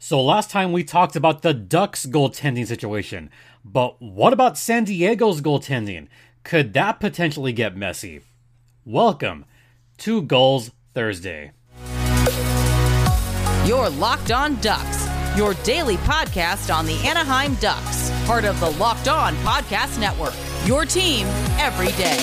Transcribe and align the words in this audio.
So 0.00 0.22
last 0.22 0.50
time 0.50 0.70
we 0.70 0.84
talked 0.84 1.16
about 1.16 1.42
the 1.42 1.52
Ducks 1.52 2.06
goaltending 2.06 2.68
situation, 2.68 3.30
but 3.64 4.00
what 4.00 4.32
about 4.32 4.56
San 4.56 4.84
Diego's 4.84 5.40
goaltending? 5.40 6.06
Could 6.44 6.72
that 6.74 7.00
potentially 7.00 7.52
get 7.52 7.76
messy? 7.76 8.20
Welcome 8.84 9.44
to 9.98 10.22
Gulls 10.22 10.70
Thursday. 10.94 11.50
You're 13.66 13.90
Locked 13.90 14.30
On 14.30 14.54
Ducks, 14.60 15.08
your 15.36 15.54
daily 15.64 15.96
podcast 15.96 16.72
on 16.72 16.86
the 16.86 16.94
Anaheim 17.04 17.54
Ducks, 17.56 18.12
part 18.24 18.44
of 18.44 18.60
the 18.60 18.70
Locked 18.70 19.08
On 19.08 19.34
Podcast 19.38 19.98
Network. 19.98 20.34
Your 20.64 20.84
team 20.84 21.26
every 21.58 21.90
day. 22.00 22.22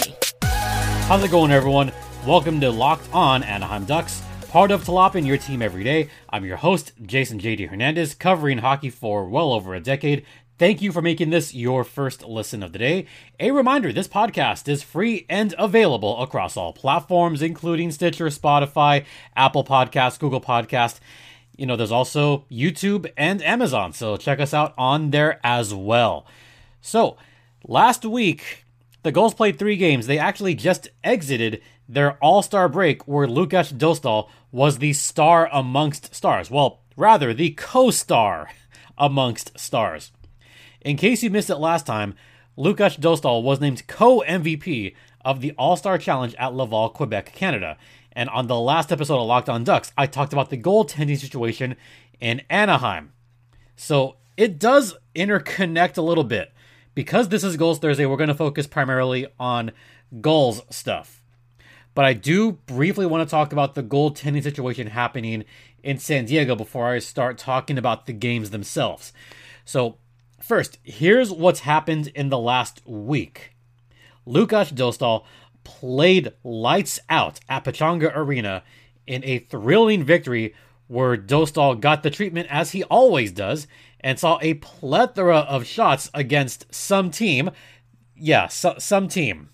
How's 1.08 1.26
it 1.26 1.30
going, 1.30 1.52
everyone? 1.52 1.92
Welcome 2.26 2.62
to 2.62 2.72
Locked 2.72 3.10
On 3.14 3.44
Anaheim 3.44 3.84
Ducks 3.84 4.22
part 4.56 4.72
of 4.72 4.86
Jalopin, 4.86 5.28
your 5.28 5.36
team 5.36 5.62
every 5.62 5.84
day. 5.84 6.10
I'm 6.30 6.46
your 6.46 6.56
host, 6.56 6.94
Jason 7.06 7.42
JD 7.42 7.68
Hernandez, 7.68 8.16
covering 8.16 8.60
hockey 8.60 8.90
for 8.90 9.28
well 9.28 9.52
over 9.52 9.76
a 9.76 9.82
decade. 9.82 10.26
Thank 10.58 10.82
you 10.82 10.94
for 10.94 11.02
making 11.02 11.30
this 11.30 11.54
your 11.54 11.84
first 11.84 12.24
listen 12.24 12.64
of 12.64 12.72
the 12.72 12.80
day. 12.80 13.06
A 13.38 13.52
reminder 13.52 13.92
this 13.92 14.08
podcast 14.08 14.70
is 14.70 14.82
free 14.82 15.26
and 15.30 15.54
available 15.58 16.24
across 16.24 16.56
all 16.56 16.72
platforms, 16.72 17.42
including 17.42 17.92
Stitcher, 17.92 18.28
Spotify, 18.28 19.04
Apple 19.36 19.66
Podcasts, 19.66 20.18
Google 20.18 20.40
Podcast. 20.40 21.02
You 21.58 21.66
know, 21.66 21.76
there's 21.76 21.92
also 21.92 22.46
YouTube 22.50 23.12
and 23.18 23.44
Amazon, 23.44 23.92
so 23.92 24.16
check 24.16 24.40
us 24.40 24.54
out 24.54 24.74
on 24.78 25.12
there 25.12 25.42
as 25.44 25.74
well. 25.74 26.26
So, 26.80 27.18
last 27.68 28.06
week, 28.06 28.65
the 29.06 29.12
Gulls 29.12 29.36
played 29.36 29.60
three 29.60 29.78
games. 29.78 30.08
They 30.08 30.18
actually 30.18 30.56
just 30.56 30.90
exited 31.04 31.62
their 31.88 32.14
all 32.24 32.42
star 32.42 32.68
break 32.68 33.08
where 33.08 33.28
Lukas 33.28 33.72
Dostal 33.72 34.30
was 34.52 34.80
the 34.80 34.94
star 34.94 35.48
amongst 35.54 36.16
stars. 36.16 36.50
Well, 36.50 36.82
rather, 36.98 37.32
the 37.32 37.52
co 37.52 37.92
star 37.92 38.50
amongst 38.98 39.60
stars. 39.60 40.12
In 40.82 40.98
case 40.98 41.22
you 41.22 41.30
missed 41.30 41.52
it 41.52 41.58
last 41.58 41.86
time, 41.86 42.16
Lukas 42.58 42.98
Dostal 42.98 43.44
was 43.44 43.62
named 43.62 43.86
co 43.86 44.24
MVP 44.28 44.96
of 45.24 45.40
the 45.40 45.52
All 45.52 45.78
Star 45.78 46.00
Challenge 46.00 46.34
at 46.40 46.56
Laval, 46.56 46.90
Quebec, 46.90 47.32
Canada. 47.32 47.78
And 48.12 48.28
on 48.32 48.48
the 48.48 48.60
last 48.60 48.92
episode 48.92 49.20
of 49.20 49.28
Locked 49.28 49.50
On 49.50 49.64
Ducks, 49.64 49.92
I 49.96 50.08
talked 50.08 50.34
about 50.34 50.50
the 50.50 50.58
goaltending 50.58 51.20
situation 51.20 51.76
in 52.20 52.42
Anaheim. 52.50 53.12
So 53.76 54.16
it 54.36 54.58
does 54.58 54.96
interconnect 55.16 56.00
a 56.00 56.02
little 56.02 56.24
bit. 56.24 56.55
Because 56.96 57.28
this 57.28 57.44
is 57.44 57.58
Goals 57.58 57.80
Thursday, 57.80 58.06
we're 58.06 58.16
going 58.16 58.30
to 58.30 58.34
focus 58.34 58.68
primarily 58.68 59.28
on 59.38 59.74
Gulls 60.22 60.62
stuff. 60.70 61.22
But 61.94 62.06
I 62.06 62.14
do 62.14 62.54
briefly 62.54 63.06
want 63.06 63.28
to 63.28 63.30
talk 63.30 63.52
about 63.52 63.76
the 63.76 63.84
goaltending 63.84 64.42
situation 64.42 64.88
happening 64.88 65.44
in 65.84 65.98
San 65.98 66.26
Diego 66.26 66.56
before 66.56 66.88
I 66.88 67.00
start 67.00 67.38
talking 67.38 67.78
about 67.78 68.06
the 68.06 68.14
games 68.14 68.50
themselves. 68.50 69.12
So, 69.66 69.98
first, 70.42 70.80
here's 70.84 71.32
what's 71.32 71.62
happened 71.62 72.08
in 72.16 72.30
the 72.30 72.40
last 72.40 72.82
week. 72.88 73.56
Lukas 74.26 74.72
Dostal 74.72 75.26
played 75.66 76.32
lights 76.46 77.00
out 77.10 77.42
at 77.50 77.66
Pechanga 77.66 78.12
Arena 78.16 78.64
in 79.06 79.22
a 79.26 79.40
thrilling 79.40 80.04
victory 80.04 80.56
where 80.88 81.18
Dostal 81.18 81.80
got 81.80 82.04
the 82.04 82.10
treatment 82.10 82.48
as 82.50 82.72
he 82.72 82.84
always 82.84 83.32
does 83.34 83.68
and 84.06 84.20
saw 84.20 84.38
a 84.40 84.54
plethora 84.54 85.40
of 85.40 85.66
shots 85.66 86.12
against 86.14 86.72
some 86.72 87.10
team. 87.10 87.50
Yeah, 88.16 88.48
so, 88.48 88.76
some 88.78 89.08
team. 89.08 89.50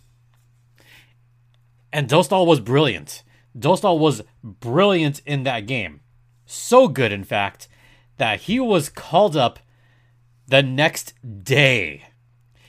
And 1.94 2.10
Dostal 2.10 2.46
was 2.46 2.60
brilliant. 2.60 3.24
Dostal 3.58 3.98
was 3.98 4.24
brilliant 4.44 5.22
in 5.26 5.44
that 5.44 5.68
game. 5.68 6.02
So 6.46 6.90
good, 6.90 7.14
in 7.14 7.24
fact, 7.24 7.70
that 8.18 8.42
he 8.42 8.60
was 8.60 8.90
called 8.90 9.38
up 9.38 9.60
the 10.48 10.62
next 10.62 11.14
day. 11.46 12.04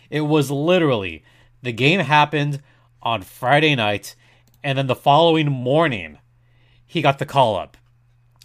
It 0.09 0.21
was 0.21 0.53
literally 0.53 1.25
the 1.63 1.73
game 1.73 1.99
happened 1.99 2.63
on 3.03 3.23
Friday 3.23 3.75
night, 3.75 4.15
and 4.63 4.79
then 4.79 4.87
the 4.87 4.95
following 4.95 5.51
morning, 5.51 6.19
he 6.87 7.03
got 7.03 7.19
the 7.19 7.27
call 7.27 7.57
up. 7.57 7.77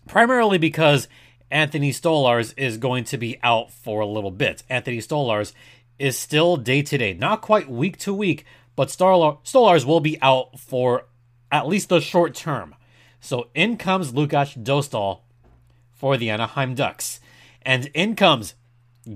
Primarily 0.07 0.57
because 0.57 1.07
Anthony 1.49 1.91
Stolarz 1.91 2.53
is 2.57 2.77
going 2.77 3.03
to 3.05 3.17
be 3.17 3.39
out 3.41 3.71
for 3.71 4.01
a 4.01 4.05
little 4.05 4.31
bit. 4.31 4.63
Anthony 4.69 4.97
Stolarz 4.97 5.53
is 5.97 6.17
still 6.17 6.57
day 6.57 6.81
to 6.81 6.97
day, 6.97 7.13
not 7.13 7.41
quite 7.41 7.69
week 7.69 7.97
to 7.97 8.13
week, 8.13 8.45
but 8.75 8.89
Stolarz 8.89 9.85
will 9.85 9.99
be 9.99 10.21
out 10.21 10.59
for 10.59 11.05
at 11.51 11.67
least 11.67 11.89
the 11.89 12.01
short 12.01 12.35
term. 12.35 12.75
So 13.19 13.49
in 13.55 13.77
comes 13.77 14.13
Lukas 14.13 14.53
Dostal 14.53 15.21
for 15.91 16.17
the 16.17 16.29
Anaheim 16.29 16.75
Ducks. 16.75 17.19
And 17.63 17.87
in 17.93 18.15
comes 18.15 18.53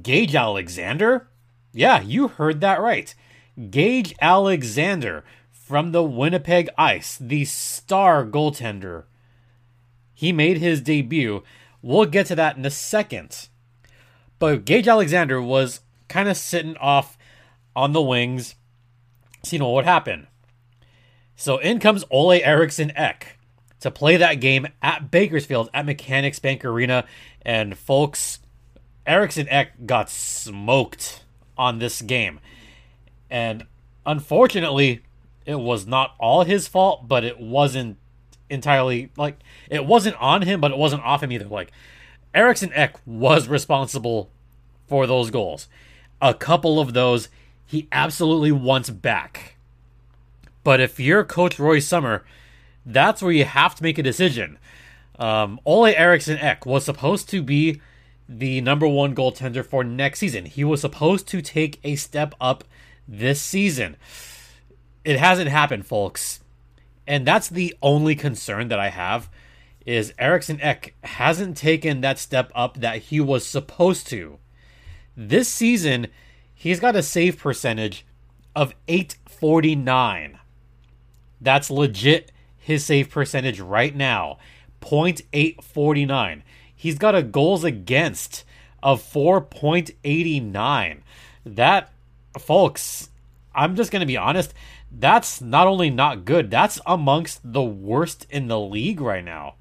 Gage 0.02 0.34
Alexander. 0.36 1.28
Yeah, 1.74 2.02
you 2.02 2.30
heard 2.30 2.62
that 2.62 2.82
right. 2.82 3.14
Gage 3.70 4.16
Alexander 4.20 5.24
from 5.52 5.92
the 5.92 6.04
Winnipeg 6.04 6.70
Ice, 6.78 7.18
the 7.18 7.46
star 7.46 8.26
goaltender. 8.26 9.04
He 10.14 10.32
made 10.32 10.58
his 10.58 10.82
debut. 10.82 11.44
We'll 11.82 12.06
get 12.06 12.28
to 12.28 12.36
that 12.36 12.58
in 12.58 12.66
a 12.66 12.70
second. 12.70 13.50
But 14.40 14.66
Gage 14.66 14.88
Alexander 14.88 15.42
was 15.42 15.82
kind 16.08 16.30
of 16.30 16.38
sitting 16.38 16.78
off 16.78 17.18
on 17.76 17.94
the 17.94 18.02
wings 18.02 18.56
seeing 19.44 19.64
what 19.64 19.86
happened. 19.86 20.28
So 21.36 21.58
in 21.58 21.80
comes 21.80 22.04
Olle 22.12 22.34
Eriksson 22.34 22.92
Ek 22.96 23.38
to 23.80 23.90
play 23.90 24.18
that 24.18 24.36
game 24.36 24.68
at 24.82 25.10
Bakersfield 25.10 25.70
at 25.74 25.86
Mechanics 25.86 26.40
Bank 26.40 26.64
Arena. 26.64 27.06
And 27.42 27.78
folks, 27.78 28.40
Eriksson 29.06 29.50
Ek 29.50 29.86
got 29.86 30.10
smoked 30.10 31.24
on 31.58 31.80
this 31.80 32.02
game. 32.02 32.40
And 33.30 33.66
unfortunately, 34.06 35.02
it 35.46 35.60
was 35.60 35.88
not 35.88 36.16
all 36.20 36.44
his 36.44 36.68
fault, 36.68 37.08
but 37.08 37.24
it 37.24 37.40
wasn't 37.40 37.98
entirely 38.52 39.10
like 39.18 39.40
it 39.70 39.86
wasn't 39.86 40.16
on 40.22 40.44
him, 40.44 40.62
but 40.62 40.72
it 40.72 40.78
wasn't 40.78 41.04
off 41.04 41.24
him 41.24 41.32
either. 41.32 41.46
Like 41.46 41.72
Eriksson 42.34 42.72
Ek 42.74 42.96
was 43.06 43.48
responsible 43.48 44.30
for 44.88 45.08
those 45.08 45.32
goals. 45.32 45.68
A 46.22 46.34
couple 46.34 46.80
of 46.80 46.94
those 46.94 47.30
he 47.66 47.88
absolutely 47.92 48.52
wants 48.52 48.90
back. 48.90 49.56
But 50.64 50.80
if 50.80 51.00
you're 51.00 51.24
Coach 51.24 51.58
Roy 51.58 51.80
Sommer, 51.80 52.24
that's 52.86 53.22
where 53.22 53.32
you 53.32 53.46
have 53.46 53.76
to 53.76 53.84
make 53.84 53.98
a 53.98 54.04
decision. 54.04 54.60
Um, 55.18 55.60
Olle 55.66 55.86
Eriksson 55.86 56.38
Ek 56.38 56.66
was 56.66 56.86
supposed 56.86 57.30
to 57.30 57.42
be 57.42 57.82
the 58.28 58.62
number 58.62 58.88
one 58.88 59.16
goaltender 59.16 59.66
for 59.66 59.84
next 59.84 60.20
season. 60.20 60.46
He 60.46 60.64
was 60.64 60.82
supposed 60.82 61.28
to 61.30 61.42
take 61.42 61.80
a 61.84 61.96
step 61.96 62.34
up 62.40 62.64
this 63.08 63.42
season. 63.42 63.98
It 65.04 65.20
hasn't 65.20 65.50
happened, 65.50 65.86
folks. 65.86 66.40
And 67.12 67.28
that's 67.28 67.50
the 67.50 67.76
only 67.82 68.16
concern 68.16 68.70
that 68.70 68.80
I 68.80 68.88
have 68.88 69.30
is 69.86 70.14
Eriksson 70.18 70.62
Ek 70.62 70.96
hasn't 71.04 71.58
taken 71.58 72.00
that 72.00 72.18
step 72.18 72.50
up 72.56 72.78
that 72.78 73.00
he 73.00 73.20
was 73.20 73.46
supposed 73.46 74.08
to. 74.08 74.40
This 75.18 75.50
season, 75.50 76.08
he's 76.56 76.80
got 76.80 76.96
a 76.96 77.04
save 77.04 77.38
percentage 77.38 78.06
of 78.56 78.74
849. 78.88 80.40
That's 81.42 81.70
legit 81.70 82.32
his 82.58 82.86
save 82.86 83.10
percentage 83.10 83.60
right 83.60 83.94
now. 83.94 84.38
0.849. 84.80 86.44
He's 86.74 86.98
got 86.98 87.14
a 87.14 87.24
goals 87.24 87.66
against 87.66 88.46
of 88.82 89.04
4.89. 89.04 91.02
That, 91.46 91.92
folks, 92.40 93.10
I'm 93.54 93.76
just 93.76 93.92
going 93.92 94.00
to 94.00 94.06
be 94.06 94.16
honest, 94.16 94.54
that's 94.92 95.42
not 95.42 95.68
only 95.68 95.90
not 95.90 96.26
good, 96.26 96.52
that's 96.52 96.80
amongst 96.86 97.40
the 97.44 97.64
worst 97.64 98.28
in 98.30 98.48
the 98.48 98.60
league 98.60 99.02
right 99.02 99.24
now. 99.24 99.56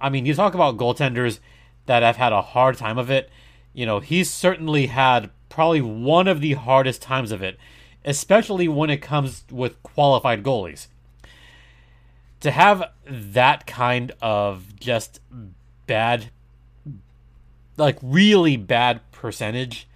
I 0.00 0.08
mean, 0.08 0.26
you 0.26 0.34
talk 0.34 0.54
about 0.54 0.76
goaltenders 0.76 1.38
that 1.86 2.02
have 2.02 2.16
had 2.16 2.32
a 2.32 2.42
hard 2.42 2.76
time 2.76 2.98
of 2.98 3.10
it. 3.10 3.30
You 3.72 3.86
know, 3.86 4.00
he's 4.00 4.30
certainly 4.30 4.86
had 4.86 5.30
probably 5.48 5.80
one 5.80 6.26
of 6.26 6.40
the 6.40 6.54
hardest 6.54 7.02
times 7.02 7.32
of 7.32 7.42
it, 7.42 7.58
especially 8.04 8.66
when 8.68 8.90
it 8.90 8.98
comes 8.98 9.44
with 9.50 9.82
qualified 9.82 10.42
goalies. 10.42 10.88
To 12.40 12.50
have 12.50 12.90
that 13.06 13.66
kind 13.66 14.12
of 14.22 14.76
just 14.80 15.20
bad, 15.86 16.30
like 17.76 17.98
really 18.02 18.56
bad 18.56 19.00
percentage 19.12 19.86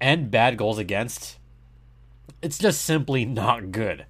and 0.00 0.30
bad 0.30 0.58
goals 0.58 0.78
against, 0.78 1.38
it's 2.42 2.58
just 2.58 2.82
simply 2.82 3.24
not 3.24 3.72
good. 3.72 4.06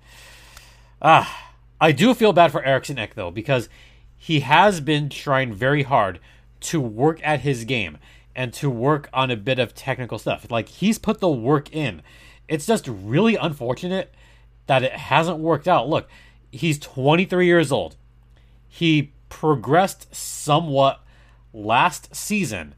Ah, 1.00 1.52
I 1.80 1.92
do 1.92 2.14
feel 2.14 2.32
bad 2.32 2.52
for 2.52 2.64
Eriksson 2.64 2.98
Ek 2.98 3.14
though, 3.14 3.30
because 3.30 3.68
he 4.16 4.40
has 4.40 4.80
been 4.80 5.08
trying 5.08 5.52
very 5.52 5.82
hard 5.82 6.20
to 6.60 6.80
work 6.80 7.20
at 7.22 7.40
his 7.40 7.64
game 7.64 7.98
and 8.34 8.52
to 8.54 8.68
work 8.68 9.08
on 9.12 9.30
a 9.30 9.36
bit 9.36 9.58
of 9.58 9.74
technical 9.74 10.18
stuff. 10.18 10.50
Like 10.50 10.68
he's 10.68 10.98
put 10.98 11.20
the 11.20 11.28
work 11.28 11.72
in. 11.74 12.02
It's 12.48 12.66
just 12.66 12.88
really 12.88 13.36
unfortunate 13.36 14.14
that 14.66 14.82
it 14.82 14.92
hasn't 14.92 15.38
worked 15.38 15.68
out. 15.68 15.88
Look, 15.88 16.08
he's 16.50 16.78
23 16.78 17.46
years 17.46 17.70
old. 17.70 17.96
He 18.68 19.12
progressed 19.28 20.14
somewhat 20.14 21.00
last 21.52 22.14
season, 22.14 22.74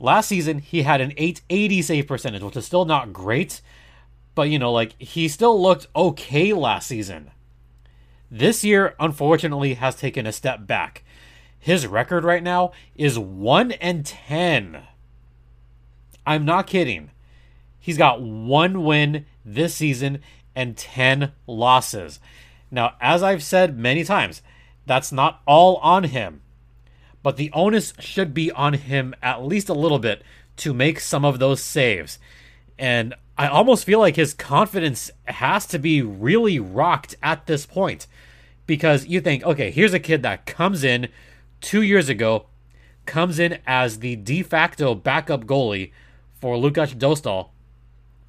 Last 0.00 0.28
season, 0.28 0.58
he 0.58 0.82
had 0.82 1.00
an 1.00 1.12
880 1.16 1.82
save 1.82 2.06
percentage, 2.06 2.42
which 2.42 2.56
is 2.56 2.66
still 2.66 2.84
not 2.84 3.12
great, 3.12 3.60
but 4.34 4.50
you 4.50 4.58
know, 4.58 4.72
like 4.72 5.00
he 5.00 5.28
still 5.28 5.60
looked 5.60 5.86
okay 5.94 6.52
last 6.52 6.88
season. 6.88 7.30
This 8.30 8.64
year, 8.64 8.94
unfortunately, 8.98 9.74
has 9.74 9.94
taken 9.94 10.26
a 10.26 10.32
step 10.32 10.66
back. 10.66 11.04
His 11.58 11.86
record 11.86 12.24
right 12.24 12.42
now 12.42 12.72
is 12.94 13.18
1 13.18 13.72
and 13.72 14.04
10. 14.04 14.82
I'm 16.26 16.44
not 16.44 16.66
kidding. 16.66 17.10
He's 17.78 17.98
got 17.98 18.22
one 18.22 18.82
win 18.82 19.26
this 19.44 19.74
season 19.74 20.20
and 20.54 20.76
10 20.76 21.32
losses. 21.46 22.18
Now, 22.70 22.94
as 23.00 23.22
I've 23.22 23.42
said 23.42 23.78
many 23.78 24.04
times, 24.04 24.42
that's 24.86 25.12
not 25.12 25.42
all 25.46 25.76
on 25.76 26.04
him, 26.04 26.42
but 27.22 27.36
the 27.36 27.50
onus 27.52 27.92
should 27.98 28.34
be 28.34 28.50
on 28.50 28.74
him 28.74 29.14
at 29.22 29.44
least 29.44 29.68
a 29.68 29.74
little 29.74 29.98
bit 29.98 30.22
to 30.56 30.74
make 30.74 31.00
some 31.00 31.24
of 31.24 31.38
those 31.38 31.62
saves. 31.62 32.18
And 32.78 33.14
I 33.36 33.48
almost 33.48 33.84
feel 33.84 33.98
like 33.98 34.16
his 34.16 34.32
confidence 34.32 35.10
has 35.24 35.66
to 35.66 35.78
be 35.78 36.02
really 36.02 36.60
rocked 36.60 37.16
at 37.22 37.46
this 37.46 37.66
point 37.66 38.06
because 38.66 39.06
you 39.06 39.20
think, 39.20 39.44
okay, 39.44 39.70
here's 39.70 39.92
a 39.92 39.98
kid 39.98 40.22
that 40.22 40.46
comes 40.46 40.84
in 40.84 41.08
two 41.60 41.82
years 41.82 42.08
ago, 42.08 42.46
comes 43.06 43.38
in 43.38 43.58
as 43.66 43.98
the 43.98 44.16
de 44.16 44.42
facto 44.42 44.94
backup 44.94 45.44
goalie 45.44 45.90
for 46.40 46.56
Lukas 46.56 46.94
Dostal, 46.94 47.50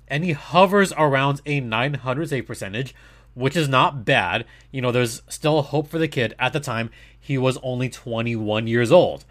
and 0.07 0.23
he 0.23 0.31
hovers 0.31 0.91
around 0.97 1.41
a 1.45 1.59
900 1.59 2.29
save 2.29 2.47
percentage, 2.47 2.95
which 3.35 3.55
is 3.55 3.69
not 3.69 4.05
bad. 4.05 4.45
You 4.71 4.81
know, 4.81 4.91
there's 4.91 5.21
still 5.29 5.61
hope 5.61 5.87
for 5.87 5.99
the 5.99 6.07
kid. 6.07 6.33
At 6.39 6.53
the 6.53 6.59
time, 6.59 6.89
he 7.19 7.37
was 7.37 7.57
only 7.61 7.89
21 7.89 8.67
years 8.67 8.91
old. 8.91 9.25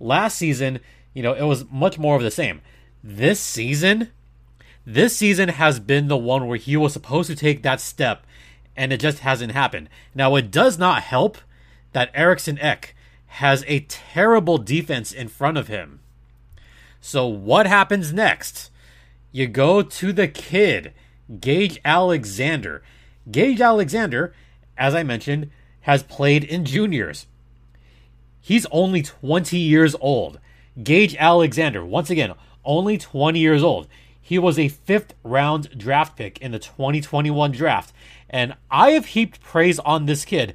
Last 0.00 0.38
season, 0.38 0.80
you 1.14 1.22
know, 1.22 1.34
it 1.34 1.42
was 1.42 1.70
much 1.70 1.98
more 1.98 2.16
of 2.16 2.22
the 2.22 2.30
same. 2.30 2.62
This 3.02 3.40
season, 3.40 4.10
this 4.86 5.16
season 5.16 5.50
has 5.50 5.78
been 5.80 6.08
the 6.08 6.16
one 6.16 6.46
where 6.46 6.58
he 6.58 6.76
was 6.76 6.92
supposed 6.92 7.28
to 7.30 7.36
take 7.36 7.62
that 7.62 7.80
step 7.80 8.24
and 8.76 8.92
it 8.92 9.00
just 9.00 9.18
hasn't 9.18 9.52
happened. 9.52 9.88
Now, 10.14 10.36
it 10.36 10.50
does 10.50 10.78
not 10.78 11.02
help 11.02 11.38
that 11.92 12.10
Eriksson 12.14 12.58
Ek 12.60 12.94
has 13.26 13.64
a 13.66 13.80
terrible 13.80 14.58
defense 14.58 15.12
in 15.12 15.28
front 15.28 15.58
of 15.58 15.68
him. 15.68 16.00
So, 17.00 17.26
what 17.26 17.66
happens 17.66 18.12
next? 18.12 18.70
You 19.32 19.46
go 19.46 19.82
to 19.82 20.12
the 20.12 20.28
kid, 20.28 20.92
Gage 21.40 21.80
Alexander. 21.84 22.82
Gage 23.30 23.60
Alexander, 23.60 24.34
as 24.76 24.94
I 24.94 25.02
mentioned, 25.02 25.50
has 25.82 26.02
played 26.02 26.42
in 26.44 26.64
juniors. 26.64 27.26
He's 28.40 28.66
only 28.70 29.02
20 29.02 29.58
years 29.58 29.94
old. 30.00 30.40
Gage 30.82 31.14
Alexander, 31.16 31.84
once 31.84 32.10
again, 32.10 32.34
only 32.64 32.98
20 32.98 33.38
years 33.38 33.62
old. 33.62 33.86
He 34.30 34.38
was 34.38 34.60
a 34.60 34.68
fifth 34.68 35.14
round 35.24 35.76
draft 35.76 36.16
pick 36.16 36.38
in 36.38 36.52
the 36.52 36.60
2021 36.60 37.50
draft. 37.50 37.92
And 38.28 38.54
I 38.70 38.92
have 38.92 39.06
heaped 39.06 39.40
praise 39.42 39.80
on 39.80 40.06
this 40.06 40.24
kid, 40.24 40.54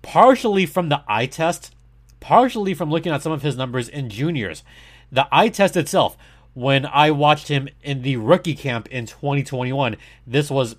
partially 0.00 0.64
from 0.64 0.88
the 0.88 1.02
eye 1.06 1.26
test, 1.26 1.74
partially 2.20 2.72
from 2.72 2.88
looking 2.90 3.12
at 3.12 3.20
some 3.20 3.30
of 3.30 3.42
his 3.42 3.54
numbers 3.54 3.86
in 3.86 4.08
juniors. 4.08 4.62
The 5.10 5.28
eye 5.30 5.50
test 5.50 5.76
itself, 5.76 6.16
when 6.54 6.86
I 6.86 7.10
watched 7.10 7.48
him 7.48 7.68
in 7.82 8.00
the 8.00 8.16
rookie 8.16 8.54
camp 8.54 8.88
in 8.88 9.04
2021. 9.04 9.98
This 10.26 10.50
was 10.50 10.76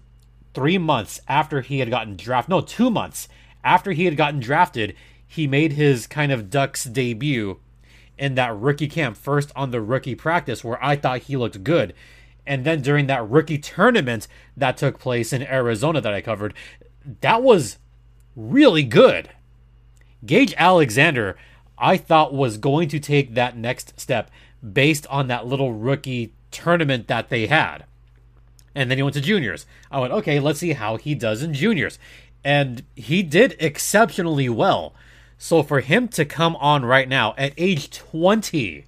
three 0.56 0.80
months 0.80 1.22
after 1.28 1.62
he 1.62 1.78
had 1.78 1.92
gotten 1.92 2.18
drafted. 2.18 2.50
No, 2.50 2.62
two 2.62 2.90
months 2.90 3.28
after 3.64 3.92
he 3.92 4.06
had 4.06 4.18
gotten 4.18 4.40
drafted. 4.40 4.96
He 5.28 5.46
made 5.46 5.74
his 5.74 6.08
kind 6.08 6.32
of 6.32 6.50
Ducks 6.50 6.84
debut 6.84 7.60
in 8.18 8.34
that 8.34 8.58
rookie 8.58 8.88
camp, 8.88 9.18
first 9.18 9.52
on 9.56 9.70
the 9.70 9.82
rookie 9.82 10.16
practice, 10.16 10.64
where 10.64 10.84
I 10.84 10.96
thought 10.96 11.20
he 11.20 11.38
looked 11.38 11.64
good. 11.64 11.94
And 12.46 12.66
then 12.66 12.82
during 12.82 13.08
that 13.08 13.30
rookie 13.30 13.58
tournament 13.58 14.28
that 14.58 14.78
took 14.78 15.00
place 15.00 15.32
in 15.32 15.44
Arizona 15.44 16.02
that 16.02 16.14
I 16.14 16.22
covered, 16.22 16.54
that 17.22 17.42
was 17.42 17.78
really 18.36 18.84
good. 18.84 19.30
Gage 20.26 20.54
Alexander, 20.58 21.38
I 21.78 21.98
thought 21.98 22.34
was 22.34 22.58
going 22.58 22.90
to 22.90 23.00
take 23.00 23.34
that 23.34 23.58
next 23.58 24.00
step 24.00 24.30
based 24.72 25.06
on 25.08 25.28
that 25.28 25.46
little 25.46 25.74
rookie 25.74 26.34
tournament 26.52 27.08
that 27.08 27.30
they 27.30 27.48
had. 27.48 27.86
And 28.76 28.90
then 28.90 28.98
he 28.98 29.04
went 29.04 29.14
to 29.16 29.22
juniors. 29.22 29.66
I 29.92 30.00
went, 30.00 30.14
okay, 30.14 30.40
let's 30.40 30.60
see 30.60 30.74
how 30.74 30.98
he 30.98 31.14
does 31.14 31.44
in 31.44 31.54
juniors. 31.54 32.00
And 32.44 32.84
he 32.96 33.24
did 33.24 33.56
exceptionally 33.60 34.50
well. 34.50 34.94
So 35.38 35.62
for 35.62 35.82
him 35.82 36.08
to 36.10 36.26
come 36.26 36.56
on 36.58 36.86
right 36.86 37.08
now 37.08 37.34
at 37.38 37.54
age 37.58 37.90
20 37.90 38.86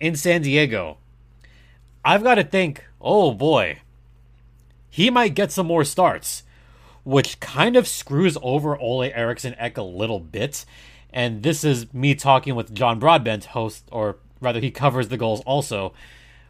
in 0.00 0.16
San 0.16 0.42
Diego, 0.42 0.98
I've 2.04 2.22
got 2.22 2.34
to 2.34 2.44
think, 2.44 2.84
oh 3.00 3.32
boy, 3.32 3.78
he 4.90 5.08
might 5.10 5.34
get 5.34 5.50
some 5.50 5.66
more 5.66 5.84
starts, 5.84 6.42
which 7.02 7.40
kind 7.40 7.76
of 7.76 7.88
screws 7.88 8.36
over 8.42 8.78
Olle 8.78 9.04
Eriksson 9.04 9.54
Ek 9.58 9.78
a 9.78 9.82
little 9.82 10.20
bit. 10.20 10.66
And 11.12 11.42
this 11.42 11.64
is 11.64 11.92
me 11.94 12.14
talking 12.14 12.54
with 12.54 12.74
John 12.74 12.98
Broadbent, 12.98 13.46
host 13.46 13.88
or 13.90 14.16
rather 14.40 14.60
he 14.60 14.70
covers 14.70 15.08
the 15.08 15.16
Gulls 15.16 15.40
also 15.46 15.94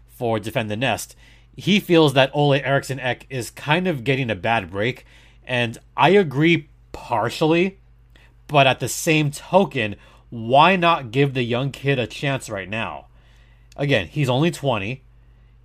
for 0.09 0.41
Defend 0.41 0.71
the 0.71 0.77
Nest. 0.77 1.15
He 1.57 1.79
feels 1.79 2.15
that 2.15 2.35
Olle 2.35 2.55
Eriksson 2.55 2.99
Ek 2.99 3.27
is 3.31 3.51
kind 3.51 3.87
of 3.87 4.03
getting 4.03 4.31
a 4.31 4.35
bad 4.35 4.71
break, 4.71 5.07
and 5.47 5.79
I 5.97 6.11
agree 6.11 6.69
partially, 6.91 7.79
but 8.49 8.67
at 8.67 8.81
the 8.81 8.89
same 8.89 9.31
token, 9.31 9.95
why 10.31 10.75
not 10.75 11.13
give 11.13 11.35
the 11.35 11.45
young 11.45 11.71
kid 11.71 11.99
a 11.99 12.09
chance 12.09 12.51
right 12.51 12.69
now? 12.69 13.07
Again, 13.77 14.09
he's 14.09 14.29
only 14.29 14.51
20. 14.51 15.04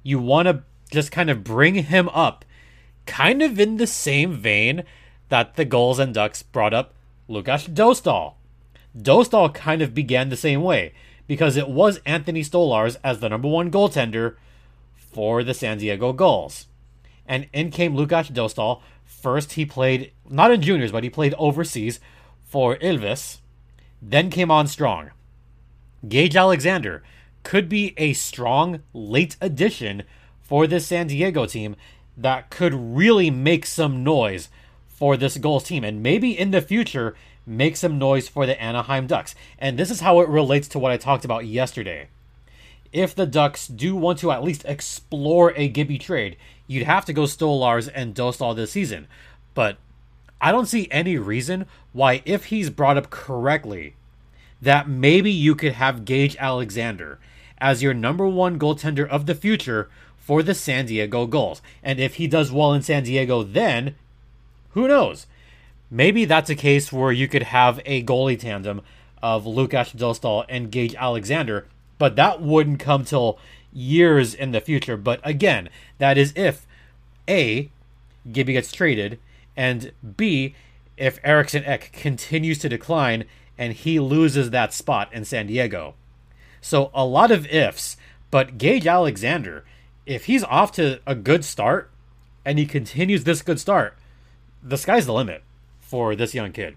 You 0.09 0.17
want 0.17 0.47
to 0.47 0.63
just 0.89 1.11
kind 1.11 1.29
of 1.29 1.43
bring 1.43 1.75
him 1.75 2.09
up, 2.09 2.43
kind 3.05 3.43
of 3.43 3.59
in 3.59 3.77
the 3.77 3.85
same 3.85 4.33
vein 4.33 4.83
that 5.27 5.55
the 5.55 5.65
Gulls 5.65 5.99
and 5.99 6.15
Ducks 6.15 6.41
brought 6.41 6.73
up 6.73 6.95
Lukas 7.27 7.67
Dostal. 7.67 8.33
Dostal 8.97 9.53
kind 9.53 9.83
of 9.83 9.93
began 9.93 10.29
the 10.29 10.35
same 10.35 10.63
way 10.63 10.93
because 11.27 11.55
it 11.55 11.69
was 11.69 12.01
Anthony 12.07 12.41
Stolarz 12.41 12.97
as 13.03 13.19
the 13.19 13.29
number 13.29 13.47
one 13.47 13.69
goaltender 13.69 14.37
for 14.95 15.43
the 15.43 15.53
San 15.53 15.77
Diego 15.77 16.11
Gulls. 16.11 16.65
And 17.27 17.47
in 17.53 17.69
came 17.69 17.95
Lukas 17.95 18.31
Dostal. 18.31 18.81
First, 19.03 19.53
he 19.53 19.63
played, 19.63 20.11
not 20.27 20.49
in 20.49 20.63
juniors, 20.63 20.91
but 20.91 21.03
he 21.03 21.11
played 21.11 21.35
overseas 21.37 21.99
for 22.47 22.77
Ilves. 22.77 23.41
Then 24.01 24.31
came 24.31 24.49
on 24.49 24.65
strong. 24.65 25.11
Gage 26.07 26.35
Alexander 26.35 27.03
could 27.49 27.67
be 27.67 27.95
a 27.97 28.13
strong 28.13 28.79
late 28.93 29.35
addition 29.41 30.03
for 30.39 30.67
this 30.67 30.85
San 30.85 31.07
Diego 31.07 31.47
team 31.47 31.75
that 32.15 32.51
could 32.51 32.75
really 32.75 33.31
make 33.31 33.65
some 33.65 34.03
noise 34.03 34.49
for 34.87 35.17
this 35.17 35.35
Gulls 35.39 35.63
team. 35.63 35.83
And 35.83 36.03
maybe 36.03 36.37
in 36.37 36.51
the 36.51 36.61
future, 36.61 37.15
make 37.47 37.75
some 37.75 37.97
noise 37.97 38.27
for 38.27 38.45
the 38.45 38.61
Anaheim 38.61 39.07
Ducks. 39.07 39.33
And 39.57 39.79
this 39.79 39.89
is 39.89 40.01
how 40.01 40.19
it 40.19 40.29
relates 40.29 40.67
to 40.67 40.77
what 40.77 40.91
I 40.91 40.97
talked 40.97 41.25
about 41.25 41.47
yesterday. 41.47 42.09
If 42.93 43.15
the 43.15 43.25
Ducks 43.25 43.67
do 43.67 43.95
want 43.95 44.19
to 44.19 44.31
at 44.31 44.43
least 44.43 44.63
explore 44.65 45.51
a 45.55 45.69
Gibby 45.69 45.97
trade, 45.97 46.37
you'd 46.67 46.85
have 46.85 47.05
to 47.05 47.13
go 47.13 47.23
Stolarz 47.23 47.89
and 47.91 48.13
Dostal 48.13 48.55
this 48.55 48.73
season. 48.73 49.07
But 49.55 49.77
I 50.39 50.51
don't 50.51 50.67
see 50.67 50.87
any 50.91 51.17
reason 51.17 51.65
why, 51.93 52.21
if 52.25 52.45
he's 52.45 52.69
brought 52.69 52.97
up 52.97 53.09
correctly, 53.09 53.95
that 54.61 54.87
maybe 54.87 55.31
you 55.31 55.55
could 55.55 55.73
have 55.73 56.05
Gage 56.05 56.35
Alexander 56.37 57.17
as 57.61 57.83
your 57.83 57.93
number 57.93 58.27
one 58.27 58.59
goaltender 58.59 59.07
of 59.07 59.25
the 59.25 59.35
future 59.35 59.89
for 60.17 60.43
the 60.43 60.53
San 60.53 60.85
Diego 60.85 61.25
Gulls. 61.25 61.61
And 61.83 61.99
if 61.99 62.15
he 62.15 62.27
does 62.27 62.51
well 62.51 62.73
in 62.73 62.81
San 62.81 63.03
Diego, 63.03 63.43
then 63.43 63.95
who 64.71 64.87
knows? 64.87 65.25
maybe 65.89 66.25
that's 66.25 66.49
a 66.49 66.55
case 66.55 66.91
where 66.91 67.11
you 67.11 67.27
could 67.27 67.43
have 67.43 67.79
a 67.85 68.03
goalie 68.03 68.39
tandem 68.39 68.81
of 69.21 69.45
Lukas 69.45 69.93
Dostal 69.93 70.45
and 70.47 70.71
Gage 70.71 70.95
Alexander, 70.95 71.67
but 71.97 72.15
that 72.15 72.41
wouldn't 72.41 72.79
come 72.79 73.03
till 73.03 73.39
years 73.73 74.33
in 74.33 74.51
the 74.51 74.61
future. 74.61 74.97
But 74.97 75.19
again, 75.23 75.69
that 75.97 76.17
is 76.17 76.33
if 76.35 76.65
A, 77.27 77.69
Gibby 78.31 78.53
gets 78.53 78.71
traded, 78.71 79.19
and 79.57 79.91
B, 80.17 80.55
if 80.97 81.19
Eriksson 81.23 81.63
Ek 81.65 81.91
continues 81.91 82.59
to 82.59 82.69
decline 82.69 83.25
and 83.57 83.73
he 83.73 83.99
loses 83.99 84.51
that 84.51 84.73
spot 84.73 85.11
in 85.11 85.25
San 85.25 85.47
Diego. 85.47 85.95
So 86.61 86.91
a 86.93 87.05
lot 87.05 87.31
of 87.31 87.47
ifs, 87.47 87.97
but 88.31 88.57
Gage 88.57 88.87
Alexander, 88.87 89.63
if 90.05 90.25
he's 90.25 90.43
off 90.43 90.71
to 90.73 90.99
a 91.05 91.15
good 91.15 91.45
start 91.45 91.89
and 92.45 92.57
he 92.59 92.65
continues 92.65 93.23
this 93.23 93.41
good 93.41 93.59
start, 93.59 93.95
the 94.61 94.77
sky's 94.77 95.05
the 95.05 95.13
limit 95.13 95.43
for 95.79 96.15
this 96.15 96.33
young 96.33 96.51
kid. 96.51 96.75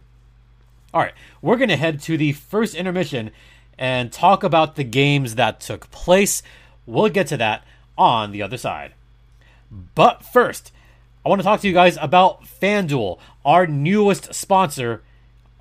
All 0.95 1.01
right, 1.01 1.15
we're 1.41 1.57
going 1.57 1.71
to 1.71 1.77
head 1.77 2.01
to 2.03 2.17
the 2.17 2.33
first 2.33 2.75
intermission 2.75 3.31
and 3.79 4.13
talk 4.13 4.45
about 4.45 4.77
the 4.77 4.85
games 4.85 5.35
that 5.35 5.61
took 5.61 5.91
place. 5.91 6.43
We'll 6.87 7.09
get 7.09 7.27
to 7.29 7.37
that 7.39 7.65
on 7.97 8.33
the 8.33 8.43
other 8.43 8.59
side. 8.59 8.93
But 9.95 10.23
first, 10.23 10.73
I 11.25 11.29
want 11.29 11.41
to 11.41 11.45
talk 11.45 11.61
to 11.61 11.69
you 11.69 11.73
guys 11.73 11.97
about 12.01 12.45
FanDuel, 12.45 13.19
our 13.45 13.67
newest 13.67 14.35
sponsor 14.35 15.03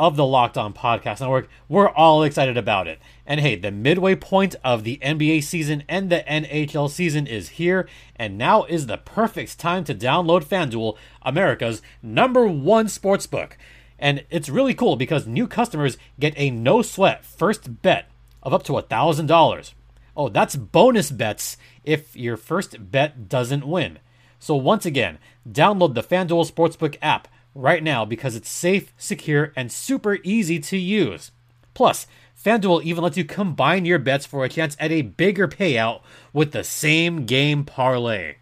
of 0.02 0.16
the 0.16 0.26
Locked 0.26 0.58
On 0.58 0.74
Podcast 0.74 1.22
Network. 1.22 1.48
We're 1.70 1.88
all 1.88 2.24
excited 2.24 2.58
about 2.58 2.88
it. 2.88 3.00
And 3.24 3.40
hey, 3.40 3.56
the 3.56 3.70
midway 3.70 4.16
point 4.16 4.56
of 4.64 4.84
the 4.84 4.98
NBA 5.04 5.44
season 5.44 5.84
and 5.88 6.10
the 6.10 6.24
NHL 6.28 6.90
season 6.90 7.28
is 7.28 7.50
here, 7.50 7.88
and 8.16 8.36
now 8.36 8.64
is 8.64 8.88
the 8.88 8.98
perfect 8.98 9.60
time 9.60 9.84
to 9.84 9.94
download 9.94 10.44
FanDuel, 10.44 10.98
America's 11.22 11.84
number 12.02 12.48
one 12.48 12.88
sportsbook. 12.88 13.52
And 14.00 14.26
it's 14.32 14.50
really 14.50 14.74
cool 14.74 14.96
because 14.96 15.28
new 15.28 15.46
customers 15.46 16.00
get 16.20 16.34
a 16.36 16.50
no 16.50 16.82
sweat 16.82 17.24
first 17.24 17.84
bet 17.84 18.10
of 18.42 18.56
up 18.56 18.64
to 18.64 18.74
$1,000. 18.74 19.74
Oh, 20.18 20.30
that's 20.30 20.56
bonus 20.56 21.12
bets 21.12 21.58
if 21.84 22.18
your 22.18 22.38
first 22.38 22.92
bet 22.92 23.30
doesn't 23.30 23.68
win. 23.68 24.00
So 24.40 24.56
once 24.56 24.88
again, 24.88 25.20
download 25.48 25.94
the 25.94 26.02
FanDuel 26.02 26.52
Sportsbook 26.52 26.98
app 27.04 27.28
right 27.54 27.84
now 27.84 28.06
because 28.06 28.36
it's 28.36 28.50
safe, 28.50 28.94
secure, 28.98 29.52
and 29.56 29.72
super 29.72 30.20
easy 30.24 30.60
to 30.60 30.78
use. 30.78 31.32
Plus, 31.74 32.08
FanDuel 32.44 32.84
even 32.84 33.04
lets 33.04 33.18
you 33.18 33.26
combine 33.26 33.86
your 33.86 34.00
bets 34.00 34.26
for 34.26 34.44
a 34.44 34.50
chance 34.50 34.76
at 34.80 34.92
a 34.92 35.04
bigger 35.04 35.48
payout 35.48 36.02
with 36.34 36.52
the 36.52 36.64
same 36.64 37.26
game 37.26 37.64
parlay. 37.64 38.36